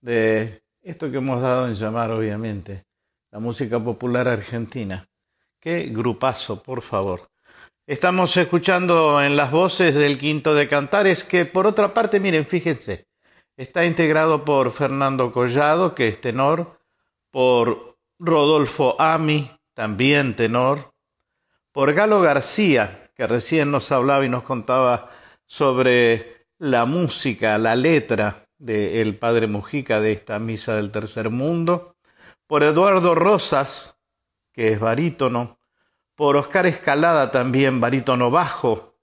de 0.00 0.62
esto 0.82 1.10
que 1.10 1.16
hemos 1.16 1.40
dado 1.40 1.66
en 1.66 1.74
llamar, 1.74 2.10
obviamente, 2.10 2.84
la 3.30 3.40
música 3.40 3.80
popular 3.80 4.28
argentina. 4.28 5.06
Qué 5.58 5.88
grupazo, 5.90 6.62
por 6.62 6.82
favor. 6.82 7.28
Estamos 7.86 8.36
escuchando 8.36 9.22
en 9.22 9.36
las 9.36 9.50
voces 9.50 9.94
del 9.94 10.18
Quinto 10.18 10.54
de 10.54 10.68
Cantares, 10.68 11.24
que 11.24 11.44
por 11.44 11.66
otra 11.66 11.92
parte, 11.92 12.20
miren, 12.20 12.44
fíjense, 12.44 13.08
está 13.56 13.84
integrado 13.84 14.44
por 14.44 14.70
Fernando 14.72 15.32
Collado, 15.32 15.94
que 15.94 16.08
es 16.08 16.20
tenor, 16.20 16.78
por 17.30 17.98
Rodolfo 18.18 19.00
Ami, 19.00 19.50
también 19.74 20.36
tenor, 20.36 20.94
por 21.72 21.92
Galo 21.92 22.20
García, 22.20 23.03
que 23.14 23.26
recién 23.26 23.70
nos 23.70 23.92
hablaba 23.92 24.24
y 24.24 24.28
nos 24.28 24.42
contaba 24.42 25.10
sobre 25.46 26.36
la 26.58 26.84
música, 26.84 27.58
la 27.58 27.76
letra 27.76 28.44
del 28.58 29.16
Padre 29.16 29.46
Mujica 29.46 30.00
de 30.00 30.12
esta 30.12 30.38
Misa 30.38 30.76
del 30.76 30.90
Tercer 30.90 31.30
Mundo, 31.30 31.96
por 32.46 32.62
Eduardo 32.62 33.14
Rosas, 33.14 33.98
que 34.52 34.72
es 34.72 34.80
barítono, 34.80 35.58
por 36.14 36.36
Oscar 36.36 36.66
Escalada 36.66 37.30
también, 37.30 37.80
barítono 37.80 38.30
bajo, 38.30 38.94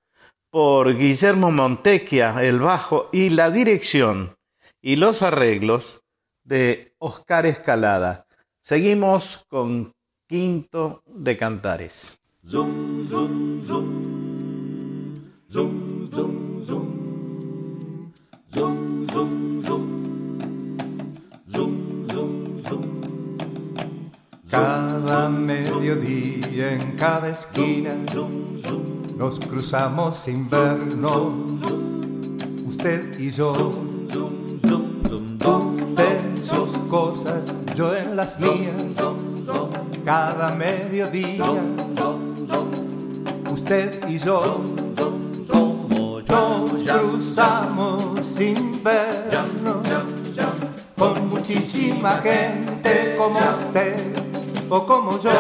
por 0.49 0.95
Guillermo 0.97 1.51
Montequia, 1.51 2.36
el 2.43 2.59
bajo, 2.59 3.09
y 3.12 3.30
la 3.30 3.49
dirección 3.49 4.38
y 4.82 4.95
los 4.95 5.22
arreglos 5.22 6.01
de 6.43 6.95
Oscar 6.97 7.45
Escalada. 7.45 8.28
Seguimos 8.59 9.45
con 9.47 9.93
Quinto 10.28 11.03
de 11.05 11.38
Cantares. 11.38 12.20
Zum, 12.44 13.06
zum, 13.08 13.62
zum. 13.62 14.04
Zum, 15.48 16.10
zum, 16.12 16.66
zum. 16.66 16.86
Zum, 18.52 19.08
zum, 19.08 19.64
zum. 19.64 19.84
Zum, 21.54 22.08
zum, 22.10 22.64
zum. 22.64 22.82
Cada 24.50 25.30
mediodía 25.30 26.72
en 26.72 26.96
cada 26.98 27.30
esquina 27.30 27.94
nos 29.18 29.39
cruzamos 29.39 30.18
sin 30.18 30.50
vernos, 30.50 31.34
usted 32.66 33.20
y 33.20 33.30
yo. 33.30 33.52
Usted 34.64 36.00
en 36.00 36.44
sus 36.44 36.70
cosas, 36.89 37.54
yo 37.76 37.96
en 37.96 38.16
las 38.16 38.39
mías, 38.39 38.74
cada 40.12 40.53
mediodía, 40.53 41.45
usted 43.49 44.09
y 44.09 44.18
yo. 44.18 44.62
Nos 46.28 46.84
cruzamos 46.84 48.28
sin 48.28 48.84
vernos. 48.84 49.88
con 50.97 51.30
muchísima 51.30 52.18
gente 52.18 53.16
como 53.18 53.39
usted 53.39 54.14
o 54.70 54.86
como 54.86 55.18
yo. 55.18 55.32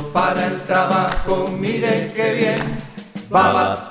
Para 0.00 0.46
el 0.46 0.60
trabajo, 0.62 1.48
mire 1.58 2.12
qué 2.14 2.32
bien, 2.34 2.60
va. 3.34 3.90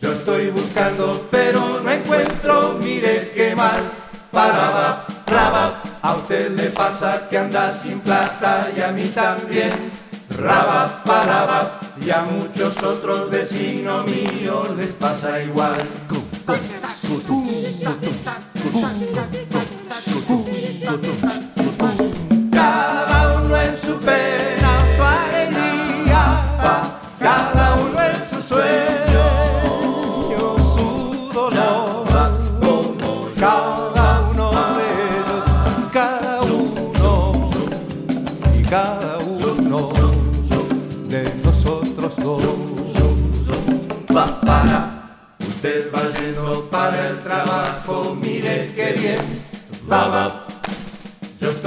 Yo 0.00 0.12
estoy 0.12 0.50
buscando, 0.50 1.26
pero 1.30 1.80
no 1.80 1.90
encuentro, 1.90 2.76
mire 2.80 3.30
qué 3.34 3.54
mal. 3.54 3.80
Paraba, 4.32 5.06
raba, 5.26 5.82
a 6.02 6.14
usted 6.14 6.50
le 6.50 6.70
pasa 6.70 7.28
que 7.28 7.38
anda 7.38 7.72
sin 7.74 8.00
plata 8.00 8.68
y 8.76 8.80
a 8.80 8.90
mí 8.90 9.08
también. 9.14 9.72
Raba, 10.30 11.02
paraba, 11.04 11.80
y 12.04 12.10
a 12.10 12.22
muchos 12.22 12.82
otros 12.82 13.30
vecinos 13.30 14.04
míos 14.06 14.76
les 14.76 14.92
pasa 14.92 15.40
igual. 15.40 15.76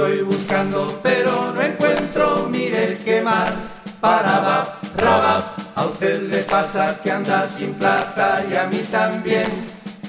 Estoy 0.00 0.22
buscando, 0.22 0.98
pero 1.02 1.52
no 1.52 1.60
encuentro, 1.60 2.48
mire 2.48 2.98
qué 3.04 3.20
mal. 3.20 3.52
Paraba, 4.00 4.80
raba, 4.96 5.54
a 5.74 5.84
usted 5.84 6.22
le 6.22 6.38
pasa 6.38 6.98
que 7.02 7.10
anda 7.10 7.46
sin 7.46 7.74
plata 7.74 8.42
y 8.50 8.56
a 8.56 8.64
mí 8.64 8.78
también. 8.90 9.46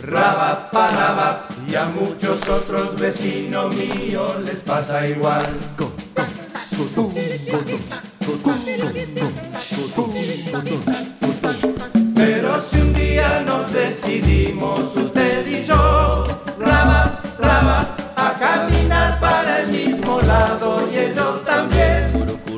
Raba, 0.01 0.71
paraba, 0.71 1.45
y 1.67 1.75
a 1.75 1.85
muchos 1.85 2.47
otros 2.47 2.97
vecinos 2.97 3.75
míos 3.75 4.37
les 4.45 4.61
pasa 4.61 5.05
igual. 5.05 5.45
Pero 12.15 12.61
si 12.61 12.77
un 12.77 12.93
día 12.93 13.43
nos 13.45 13.73
decidimos, 13.73 14.95
y 20.91 20.97
ellos 20.97 21.43
también, 21.45 22.11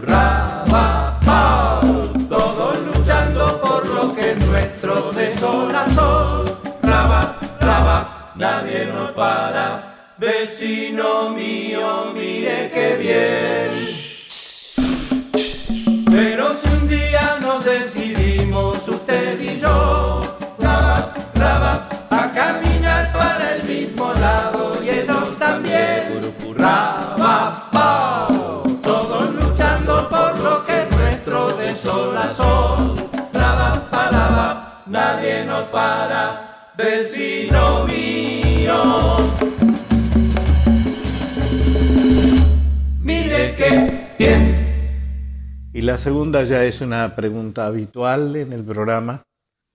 raba, 0.06 1.20
pa, 1.26 1.82
todos 2.30 2.78
luchando 2.82 3.62
por 3.62 3.88
lo 3.88 4.16
que 4.16 4.32
es 4.32 4.46
nuestro 4.46 5.12
de 5.12 5.36
sol 5.38 5.74
a 5.76 5.90
sol, 5.94 6.58
raba, 6.82 7.40
raba, 7.60 8.32
nadie 8.36 8.86
nos 8.86 9.12
para, 9.12 10.14
vecino 10.18 11.30
mío, 11.30 12.12
mire 12.14 12.72
qué 12.74 12.96
bien. 12.98 13.70
Pero 16.12 16.56
si 16.56 16.68
un 16.70 16.88
día 16.88 17.38
nos 17.42 17.66
decidimos, 17.66 18.03
la 45.94 46.00
segunda 46.00 46.42
ya 46.42 46.64
es 46.66 46.82
una 46.82 47.16
pregunta 47.16 47.68
habitual 47.68 48.36
en 48.36 48.52
el 48.52 48.64
programa. 48.64 49.22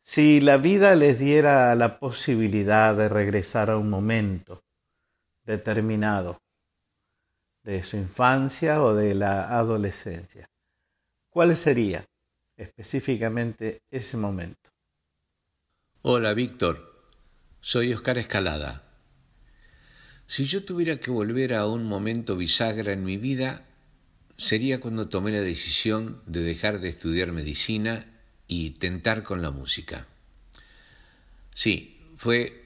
Si 0.03 0.41
la 0.41 0.57
vida 0.57 0.97
les 0.97 1.21
diera 1.21 1.73
la 1.77 2.01
posibilidad 2.01 2.97
de 2.97 3.09
regresar 3.09 3.71
a 3.71 3.77
un 3.77 3.89
momento 3.89 4.64
determinado 5.45 6.37
de 7.62 7.85
su 7.85 7.99
infancia 7.99 8.83
o 8.83 8.95
de 8.95 9.14
la 9.14 9.57
adolescencia, 9.61 10.51
¿cuál 11.31 11.57
sería 11.57 12.05
específicamente 12.57 13.83
ese 13.89 14.16
momento? 14.16 14.71
Hola 16.03 16.35
Víctor, 16.35 16.97
soy 17.61 17.95
Oscar 17.95 18.19
Escalada. 18.19 18.83
Si 20.27 20.47
yo 20.47 20.64
tuviera 20.64 20.99
que 20.99 21.12
volver 21.12 21.55
a 21.55 21.69
un 21.69 21.85
momento 21.85 22.35
bisagra 22.35 22.93
en 22.93 23.05
mi 23.05 23.19
vida, 23.19 23.68
sería 24.39 24.80
cuando 24.80 25.09
tomé 25.09 25.32
la 25.32 25.41
decisión 25.41 26.22
de 26.26 26.41
dejar 26.41 26.80
de 26.80 26.89
estudiar 26.89 27.32
medicina 27.32 28.07
y 28.47 28.70
tentar 28.70 29.24
con 29.24 29.43
la 29.43 29.51
música. 29.51 30.07
Sí, 31.53 32.01
fue 32.16 32.64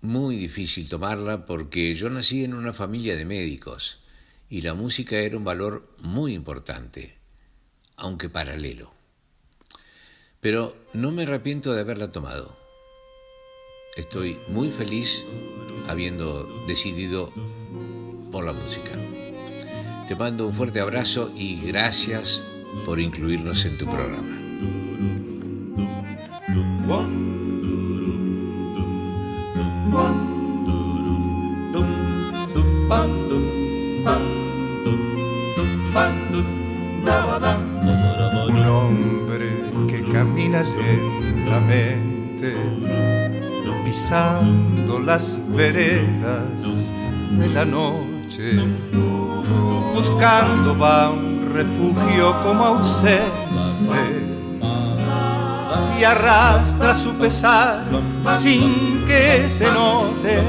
muy 0.00 0.34
difícil 0.36 0.88
tomarla 0.88 1.44
porque 1.44 1.94
yo 1.94 2.08
nací 2.08 2.42
en 2.42 2.54
una 2.54 2.72
familia 2.72 3.16
de 3.16 3.26
médicos 3.26 4.00
y 4.48 4.62
la 4.62 4.72
música 4.72 5.18
era 5.18 5.36
un 5.36 5.44
valor 5.44 5.94
muy 5.98 6.32
importante, 6.32 7.18
aunque 7.96 8.30
paralelo. 8.30 8.92
Pero 10.40 10.74
no 10.94 11.12
me 11.12 11.24
arrepiento 11.24 11.74
de 11.74 11.82
haberla 11.82 12.10
tomado. 12.10 12.58
Estoy 13.96 14.38
muy 14.48 14.70
feliz 14.70 15.26
habiendo 15.86 16.48
decidido 16.66 17.30
por 18.32 18.46
la 18.46 18.54
música. 18.54 18.98
Te 20.10 20.16
mando 20.16 20.48
un 20.48 20.52
fuerte 20.52 20.80
abrazo 20.80 21.30
y 21.36 21.60
gracias 21.60 22.42
por 22.84 22.98
incluirnos 22.98 23.64
en 23.64 23.78
tu 23.78 23.86
programa. 23.86 24.26
Un 38.48 38.62
hombre 38.66 39.62
que 39.88 40.02
camina 40.10 40.64
lentamente, 40.64 42.56
pisando 43.84 44.98
las 44.98 45.38
veredas 45.54 46.88
de 47.30 47.48
la 47.50 47.64
noche, 47.64 48.09
buscando 49.92 50.78
va 50.78 51.10
un 51.10 51.50
refugio 51.52 52.32
como 52.44 52.64
ausente 52.64 53.20
y 55.98 56.04
arrastra 56.04 56.94
su 56.94 57.12
pesar 57.14 57.82
sin 58.38 59.04
que 59.06 59.48
se 59.48 59.70
note 59.72 60.42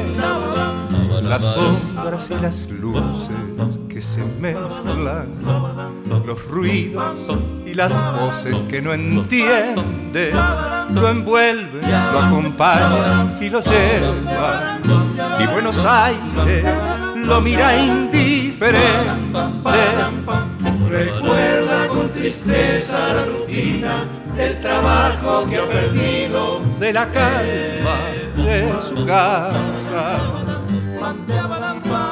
las 1.24 1.42
sombras 1.44 2.30
y 2.30 2.36
las 2.42 2.70
luces 2.70 3.80
que 3.90 4.00
se 4.00 4.24
mezclan, 4.40 5.30
los 6.26 6.46
ruidos 6.50 7.18
y 7.66 7.74
las 7.74 8.04
voces 8.20 8.60
que 8.70 8.82
no 8.82 8.94
entiende, 8.94 10.34
lo 10.94 11.10
envuelven, 11.10 11.90
lo 12.12 12.20
acompañan 12.20 13.40
y 13.42 13.50
lo 13.50 13.60
llevan. 13.62 14.82
Y 15.40 15.48
Buenos 15.48 15.86
Aires 15.86 16.66
lo 17.26 17.42
mira 17.42 17.78
indiferente. 17.78 19.40
Recuerda 20.90 21.88
con 21.88 22.10
tristeza 22.12 23.14
la 23.14 23.26
rutina 23.26 24.06
del 24.36 24.60
trabajo 24.60 25.46
que 25.50 25.58
ha 25.58 25.68
perdido, 25.68 26.62
de 26.80 26.94
la 26.94 27.12
calma 27.12 27.98
de 28.36 28.82
su 28.82 29.06
casa 29.06 30.20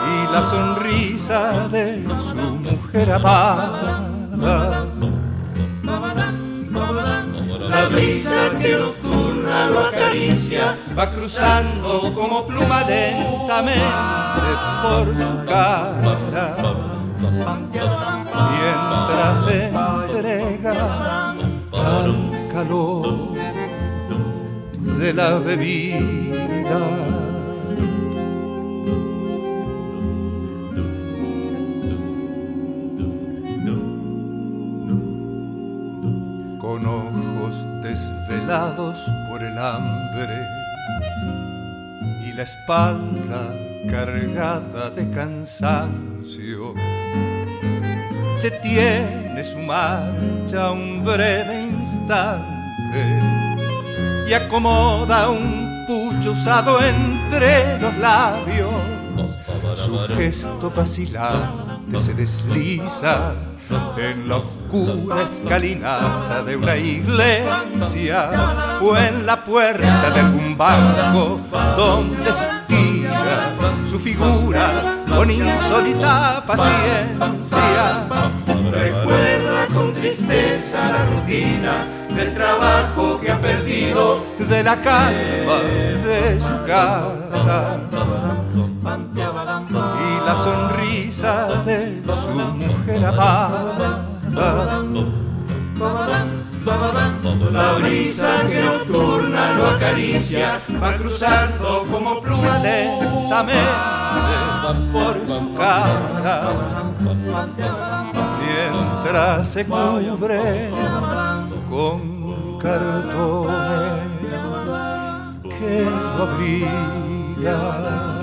y 0.07 0.34
la 0.34 0.41
sonrisa 0.43 1.68
de 1.70 2.03
su 2.20 2.36
mujer 2.36 3.12
amada. 3.12 4.05
La 7.70 7.86
brisa 7.86 8.51
que 8.60 8.78
nocturna 8.78 9.66
lo 9.68 9.80
acaricia 9.80 10.78
va 11.00 11.10
cruzando 11.12 12.14
como 12.14 12.45
pluma 12.45 12.84
lentamente 12.84 13.80
por 14.84 15.08
su 15.18 15.45
cara 15.45 16.58
mientras 18.52 19.47
entrega 19.47 21.36
al 21.72 22.50
calor 22.52 23.34
de 25.00 25.14
la 25.14 25.39
bebida. 25.39 26.80
con 36.60 36.86
ojos 36.86 37.68
desvelados 37.82 38.97
por 39.30 39.41
el 39.41 39.58
hambre. 39.58 40.59
La 42.40 42.46
espalda 42.46 43.54
cargada 43.92 44.90
de 44.92 45.10
cansancio. 45.12 46.74
Detiene 48.42 49.44
su 49.44 49.58
marcha 49.58 50.72
un 50.72 51.04
breve 51.04 51.64
instante 51.64 53.04
y 54.30 54.34
acomoda 54.34 55.30
un 55.32 55.84
pucho 55.86 56.32
usado 56.32 56.80
entre 56.82 57.78
los 57.78 57.98
labios. 57.98 58.72
Su 59.76 60.00
gesto 60.16 60.72
vacilante 60.74 62.00
se 62.00 62.14
desliza 62.14 63.34
en 63.98 64.30
la 64.30 64.38
oscura 64.72 65.24
escalinata 65.24 66.43
de 66.43 66.55
una 66.55 66.78
iglesia 66.78 68.30
o 68.82 68.95
en 68.95 69.26
la 69.26 69.43
puerta 69.43 70.09
de 70.11 70.20
algún 70.20 70.57
banco 70.57 71.39
donde 71.76 72.30
estira 72.30 73.53
su 73.84 73.99
figura 73.99 74.70
con 75.07 75.32
insólita 75.32 76.43
paciencia. 76.45 78.07
Recuerda 78.72 79.67
con 79.74 79.93
tristeza 79.93 80.89
la 80.89 81.05
rutina 81.05 81.86
del 82.15 82.34
trabajo 82.34 83.20
que 83.20 83.32
ha 83.32 83.41
perdido. 83.41 84.24
de 84.38 84.63
la 84.63 84.76
calma 84.78 85.59
de 86.05 86.41
su 86.41 86.65
casa 86.65 87.80
y 89.65 90.26
la 90.26 90.36
sonrisa 90.36 91.63
de 91.63 92.01
su 92.15 92.30
mujer 92.30 93.05
amada. 93.05 94.09
La 97.51 97.73
brisa 97.80 98.41
que 98.47 98.61
nocturna 98.61 99.53
lo 99.53 99.67
acaricia 99.67 100.59
va 100.82 100.95
cruzando 100.95 101.88
como 101.91 102.21
pluma 102.21 102.59
lentamente 102.59 103.53
por 104.91 105.15
su 105.27 105.53
cara 105.55 106.41
mientras 108.39 109.47
se 109.47 109.65
cubre 109.65 110.69
con 111.69 112.59
cartones 112.59 114.09
que 115.43 115.86
lo 116.17 116.23
abrigan. 116.23 118.18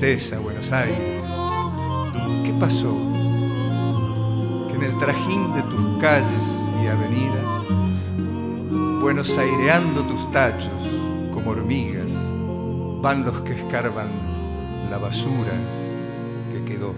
Buenos 0.00 0.72
Aires. 0.72 1.22
¿Qué 2.44 2.52
pasó? 2.58 2.94
Que 4.68 4.74
en 4.74 4.82
el 4.82 4.98
trajín 4.98 5.54
de 5.54 5.62
tus 5.62 6.00
calles 6.00 6.44
y 6.82 6.88
avenidas, 6.88 7.62
Buenos 9.00 9.38
Aireando 9.38 10.02
tus 10.02 10.30
tachos 10.32 10.72
como 11.32 11.52
hormigas, 11.52 12.12
van 13.00 13.24
los 13.24 13.40
que 13.42 13.54
escarban 13.54 14.08
la 14.90 14.98
basura 14.98 15.52
que 16.52 16.64
quedó. 16.64 16.94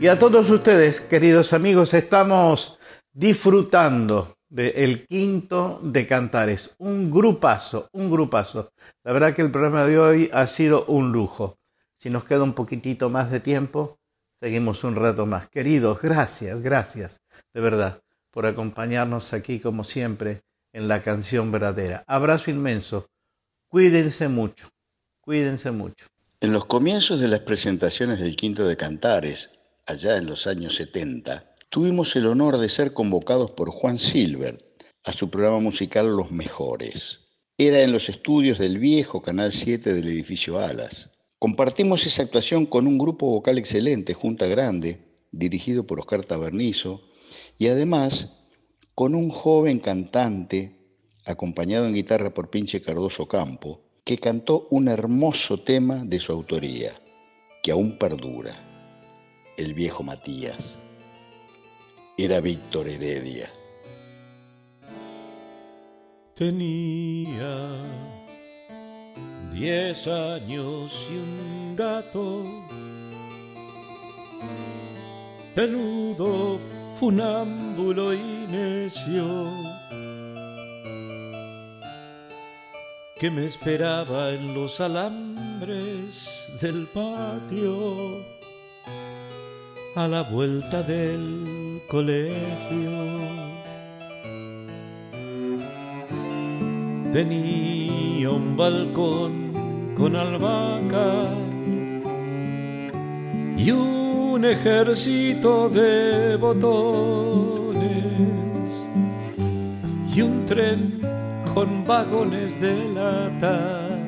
Y 0.00 0.06
a 0.06 0.18
todos 0.18 0.48
ustedes, 0.50 1.00
queridos 1.00 1.52
amigos, 1.52 1.92
estamos 1.92 2.78
disfrutando 3.12 4.37
del 4.48 5.06
quinto 5.06 5.80
de 5.82 6.06
Cantares. 6.06 6.74
Un 6.78 7.10
grupazo, 7.10 7.88
un 7.92 8.10
grupazo. 8.10 8.72
La 9.04 9.12
verdad 9.12 9.34
que 9.34 9.42
el 9.42 9.50
programa 9.50 9.84
de 9.84 9.98
hoy 9.98 10.30
ha 10.32 10.46
sido 10.46 10.84
un 10.86 11.12
lujo. 11.12 11.58
Si 11.96 12.10
nos 12.10 12.24
queda 12.24 12.42
un 12.42 12.54
poquitito 12.54 13.10
más 13.10 13.30
de 13.30 13.40
tiempo, 13.40 13.98
seguimos 14.38 14.84
un 14.84 14.96
rato 14.96 15.26
más. 15.26 15.48
Queridos, 15.48 16.00
gracias, 16.00 16.62
gracias, 16.62 17.20
de 17.52 17.60
verdad, 17.60 18.02
por 18.30 18.46
acompañarnos 18.46 19.32
aquí 19.32 19.58
como 19.58 19.84
siempre 19.84 20.42
en 20.72 20.88
la 20.88 21.00
canción 21.00 21.50
verdadera. 21.50 22.04
Abrazo 22.06 22.50
inmenso. 22.50 23.08
Cuídense 23.68 24.28
mucho, 24.28 24.68
cuídense 25.20 25.70
mucho. 25.72 26.06
En 26.40 26.52
los 26.52 26.66
comienzos 26.66 27.20
de 27.20 27.28
las 27.28 27.40
presentaciones 27.40 28.20
del 28.20 28.36
Quinto 28.36 28.66
de 28.66 28.76
Cantares, 28.76 29.50
allá 29.86 30.16
en 30.16 30.26
los 30.26 30.46
años 30.46 30.76
70, 30.76 31.52
tuvimos 31.70 32.16
el 32.16 32.26
honor 32.26 32.58
de 32.58 32.68
ser 32.68 32.92
convocados 32.92 33.50
por 33.50 33.70
Juan 33.70 33.98
Silver 33.98 34.56
a 35.04 35.12
su 35.12 35.30
programa 35.30 35.60
musical 35.60 36.16
Los 36.16 36.30
Mejores. 36.30 37.20
Era 37.58 37.82
en 37.82 37.92
los 37.92 38.08
estudios 38.08 38.58
del 38.58 38.78
viejo 38.78 39.20
Canal 39.20 39.52
7 39.52 39.92
del 39.92 40.06
edificio 40.06 40.60
Alas. 40.60 41.10
Compartimos 41.38 42.06
esa 42.06 42.22
actuación 42.22 42.66
con 42.66 42.86
un 42.86 42.98
grupo 42.98 43.26
vocal 43.26 43.58
excelente, 43.58 44.14
Junta 44.14 44.46
Grande, 44.46 44.98
dirigido 45.30 45.86
por 45.86 46.00
Oscar 46.00 46.24
Tabernizo, 46.24 47.02
y 47.58 47.68
además 47.68 48.32
con 48.94 49.14
un 49.14 49.28
joven 49.28 49.78
cantante, 49.78 50.76
acompañado 51.26 51.86
en 51.86 51.94
guitarra 51.94 52.32
por 52.32 52.48
Pinche 52.48 52.80
Cardoso 52.80 53.28
Campo, 53.28 53.82
que 54.04 54.18
cantó 54.18 54.66
un 54.70 54.88
hermoso 54.88 55.60
tema 55.60 56.04
de 56.04 56.18
su 56.18 56.32
autoría, 56.32 56.92
que 57.62 57.72
aún 57.72 57.98
perdura, 57.98 58.54
el 59.58 59.74
viejo 59.74 60.02
Matías. 60.02 60.77
Era 62.20 62.40
Víctor 62.40 62.88
Heredia. 62.88 63.48
Tenía 66.34 67.80
diez 69.52 70.04
años 70.08 71.06
y 71.12 71.16
un 71.16 71.76
gato. 71.76 72.44
Peludo, 75.54 76.58
funámbulo 76.98 78.12
y 78.12 78.46
necio. 78.50 79.52
Que 83.20 83.30
me 83.30 83.46
esperaba 83.46 84.30
en 84.30 84.54
los 84.54 84.80
alambres 84.80 86.52
del 86.60 86.88
patio 86.88 88.37
a 89.98 90.06
la 90.06 90.22
vuelta 90.22 90.84
del 90.84 91.82
colegio. 91.88 92.90
Tenía 97.12 98.30
un 98.30 98.56
balcón 98.56 99.92
con 99.96 100.14
albahaca 100.14 101.24
y 103.56 103.72
un 103.72 104.44
ejército 104.44 105.68
de 105.68 106.36
botones 106.36 107.84
y 110.14 110.20
un 110.22 110.46
tren 110.46 111.00
con 111.52 111.84
vagones 111.84 112.60
de 112.60 112.88
lata 112.94 114.07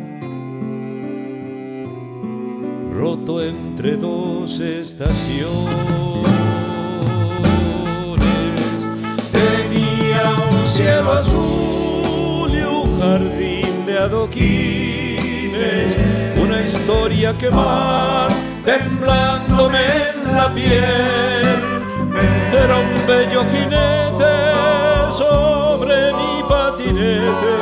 roto 3.00 3.42
entre 3.42 3.96
dos 3.96 4.60
estaciones. 4.60 5.48
Tenía 9.32 10.24
un 10.52 10.68
cielo 10.68 11.12
azul 11.12 12.50
y 12.52 12.60
un 12.60 13.00
jardín 13.00 13.86
de 13.86 13.98
adoquines, 13.98 15.96
una 16.42 16.60
historia 16.60 17.32
que 17.38 17.48
va 17.48 18.28
temblándome 18.66 19.78
en 19.78 20.36
la 20.36 20.54
piel. 20.54 21.46
Era 22.52 22.76
un 22.76 23.06
bello 23.08 23.42
jinete 23.50 24.36
sobre 25.10 26.12
mi 26.18 26.42
patinete, 26.46 27.52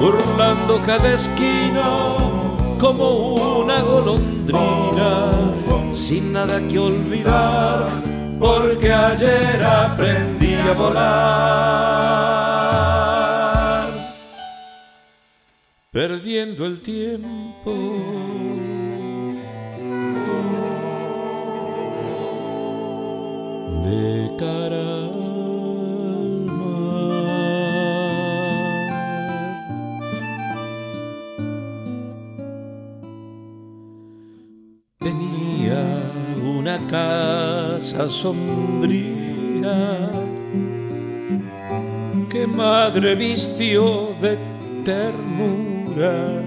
burlando 0.00 0.80
cada 0.86 1.12
esquina 1.12 2.39
como 2.80 3.60
una 3.60 3.80
golondrina, 3.82 5.30
sin 5.92 6.32
nada 6.32 6.60
que 6.66 6.78
olvidar, 6.78 8.02
porque 8.38 8.90
ayer 8.90 9.62
aprendí 9.62 10.54
a 10.54 10.72
volar, 10.72 11.10
perdiendo 15.92 16.64
el 16.64 16.80
tiempo. 16.80 17.70
De 23.84 24.30
cara 24.38 25.09
casa 36.90 38.10
sombría 38.10 39.78
que 42.28 42.48
madre 42.48 43.14
vistió 43.14 44.16
de 44.20 44.36
ternura 44.84 46.42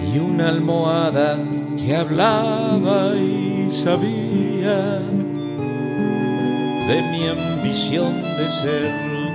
y 0.00 0.18
una 0.20 0.48
almohada 0.50 1.38
que 1.76 1.96
hablaba 1.96 3.16
y 3.16 3.68
sabía 3.68 5.00
de 6.88 7.02
mi 7.10 7.26
ambición 7.26 8.12
de 8.22 8.48
ser 8.48 8.92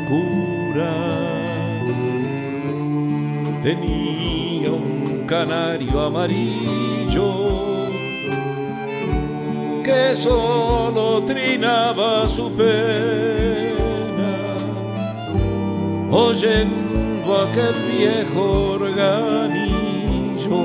cura. 0.07 0.93
Tenía 3.61 4.71
un 4.71 5.25
canario 5.27 5.99
amarillo 5.99 7.50
que 9.91 10.15
solo 10.15 11.21
trinaba 11.23 12.27
su 12.27 12.49
pena, 12.53 14.33
oyendo 16.11 17.29
aquel 17.45 17.75
viejo 17.97 18.43
organillo 18.79 20.61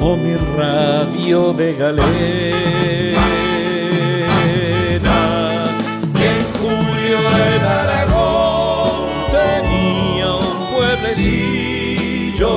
o 0.00 0.16
mi 0.16 0.34
radio 0.56 1.52
de 1.52 1.74
galena. 1.74 2.06
Y 6.20 6.22
en 6.32 6.42
julio 6.60 7.18
en 7.50 7.62
Aragón 7.80 8.92
tenía 9.30 10.28
un 10.46 10.56
pueblecillo, 10.74 12.52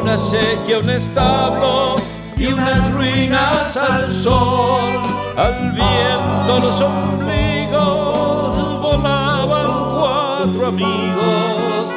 una 0.00 0.16
sequía, 0.16 0.78
un 0.78 0.90
establo 0.90 2.09
y 2.40 2.46
unas 2.46 2.90
ruinas 2.90 3.76
al 3.76 4.10
sol, 4.10 4.98
al 5.36 5.72
viento 5.72 6.58
los 6.60 6.80
ombligos 6.80 8.62
volaban 8.80 9.90
cuatro 9.90 10.68
amigos, 10.68 11.92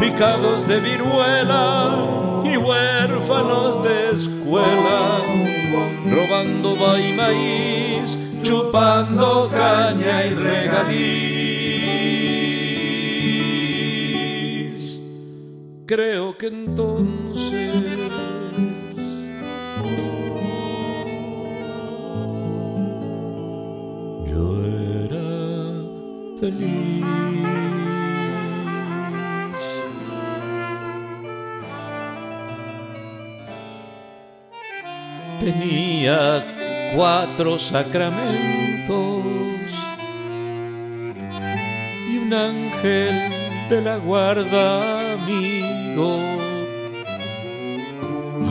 picados 0.00 0.66
de 0.66 0.80
viruela 0.80 1.90
y 2.42 2.56
huérfanos 2.56 3.82
de 3.82 4.12
escuela, 4.12 5.20
robando 6.10 6.98
y 6.98 7.12
maíz, 7.12 8.18
chupando 8.42 9.50
caña 9.54 10.24
y 10.24 10.34
regaliz. 10.34 11.42
Creo 15.84 16.38
que 16.38 16.46
entonces 16.46 18.01
Tenía 35.38 36.44
cuatro 36.96 37.60
sacramentos 37.60 39.22
y 42.10 42.18
un 42.18 42.34
ángel 42.34 43.30
de 43.70 43.80
la 43.80 43.98
guarda 43.98 45.12
amigo 45.12 46.18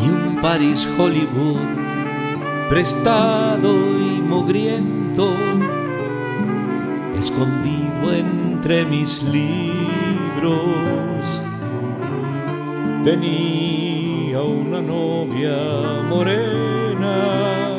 y 0.02 0.08
un 0.08 0.40
Paris 0.42 0.88
Hollywood 0.98 1.60
prestado 2.70 3.74
y 3.76 4.22
mugriento, 4.22 5.36
escondido 7.18 7.81
entre 8.10 8.86
mis 8.86 9.22
libros. 9.24 9.52
Tenía 13.04 14.42
una 14.42 14.82
novia 14.82 15.58
morena 16.08 17.72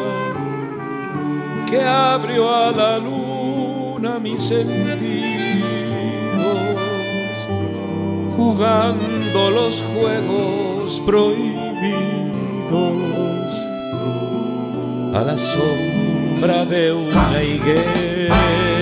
que 1.69 1.81
abrió 1.83 2.55
a 2.55 2.71
la 2.71 2.99
luna 2.99 4.19
mis 4.19 4.43
sentidos, 4.43 5.63
jugando 8.37 9.51
los 9.51 9.83
juegos 9.95 11.01
prohibidos 11.07 11.63
a 15.15 15.23
la 15.25 15.37
sombra 15.37 16.65
de 16.65 16.93
una 16.93 17.43
higuera. 17.43 18.82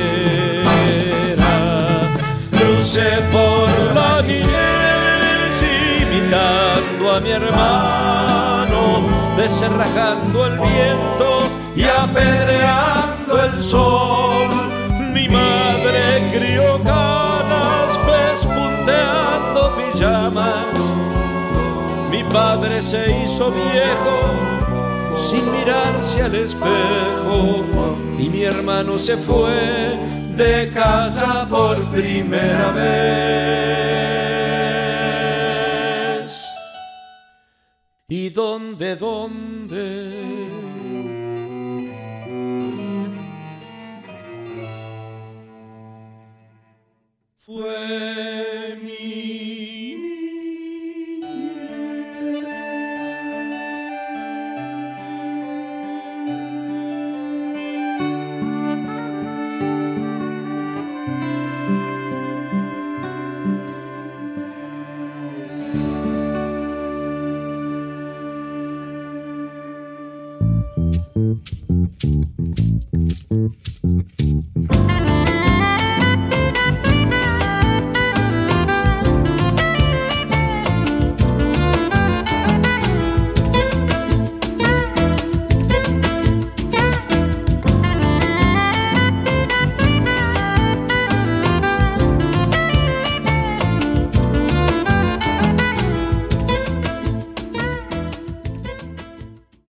Crucé 2.93 3.23
por 3.31 3.69
la 3.95 4.21
niñez 4.23 5.63
imitando 6.03 7.13
a 7.15 7.21
mi 7.21 7.31
hermano, 7.31 9.07
desenrajando 9.37 10.47
el 10.47 10.59
viento 10.59 11.43
y 11.77 11.85
apedreando 11.85 13.45
el 13.45 13.63
sol. 13.63 14.49
Mi 15.15 15.29
madre 15.29 16.33
crió 16.33 16.83
canas, 16.83 17.97
pespunteando 18.09 19.73
pijamas. 19.77 20.67
Mi 22.11 22.25
padre 22.25 22.83
se 22.83 23.23
hizo 23.23 23.53
viejo 23.53 25.17
sin 25.17 25.49
mirarse 25.53 26.23
al 26.23 26.35
espejo 26.35 27.65
y 28.19 28.29
mi 28.29 28.43
hermano 28.43 28.99
se 28.99 29.17
fue 29.17 30.20
de 30.41 30.71
casa 30.73 31.47
por 31.51 31.77
primera 31.91 32.73
vez. 32.73 32.91
¿Y 38.09 38.31
dónde, 38.31 38.97
dónde? 38.97 40.40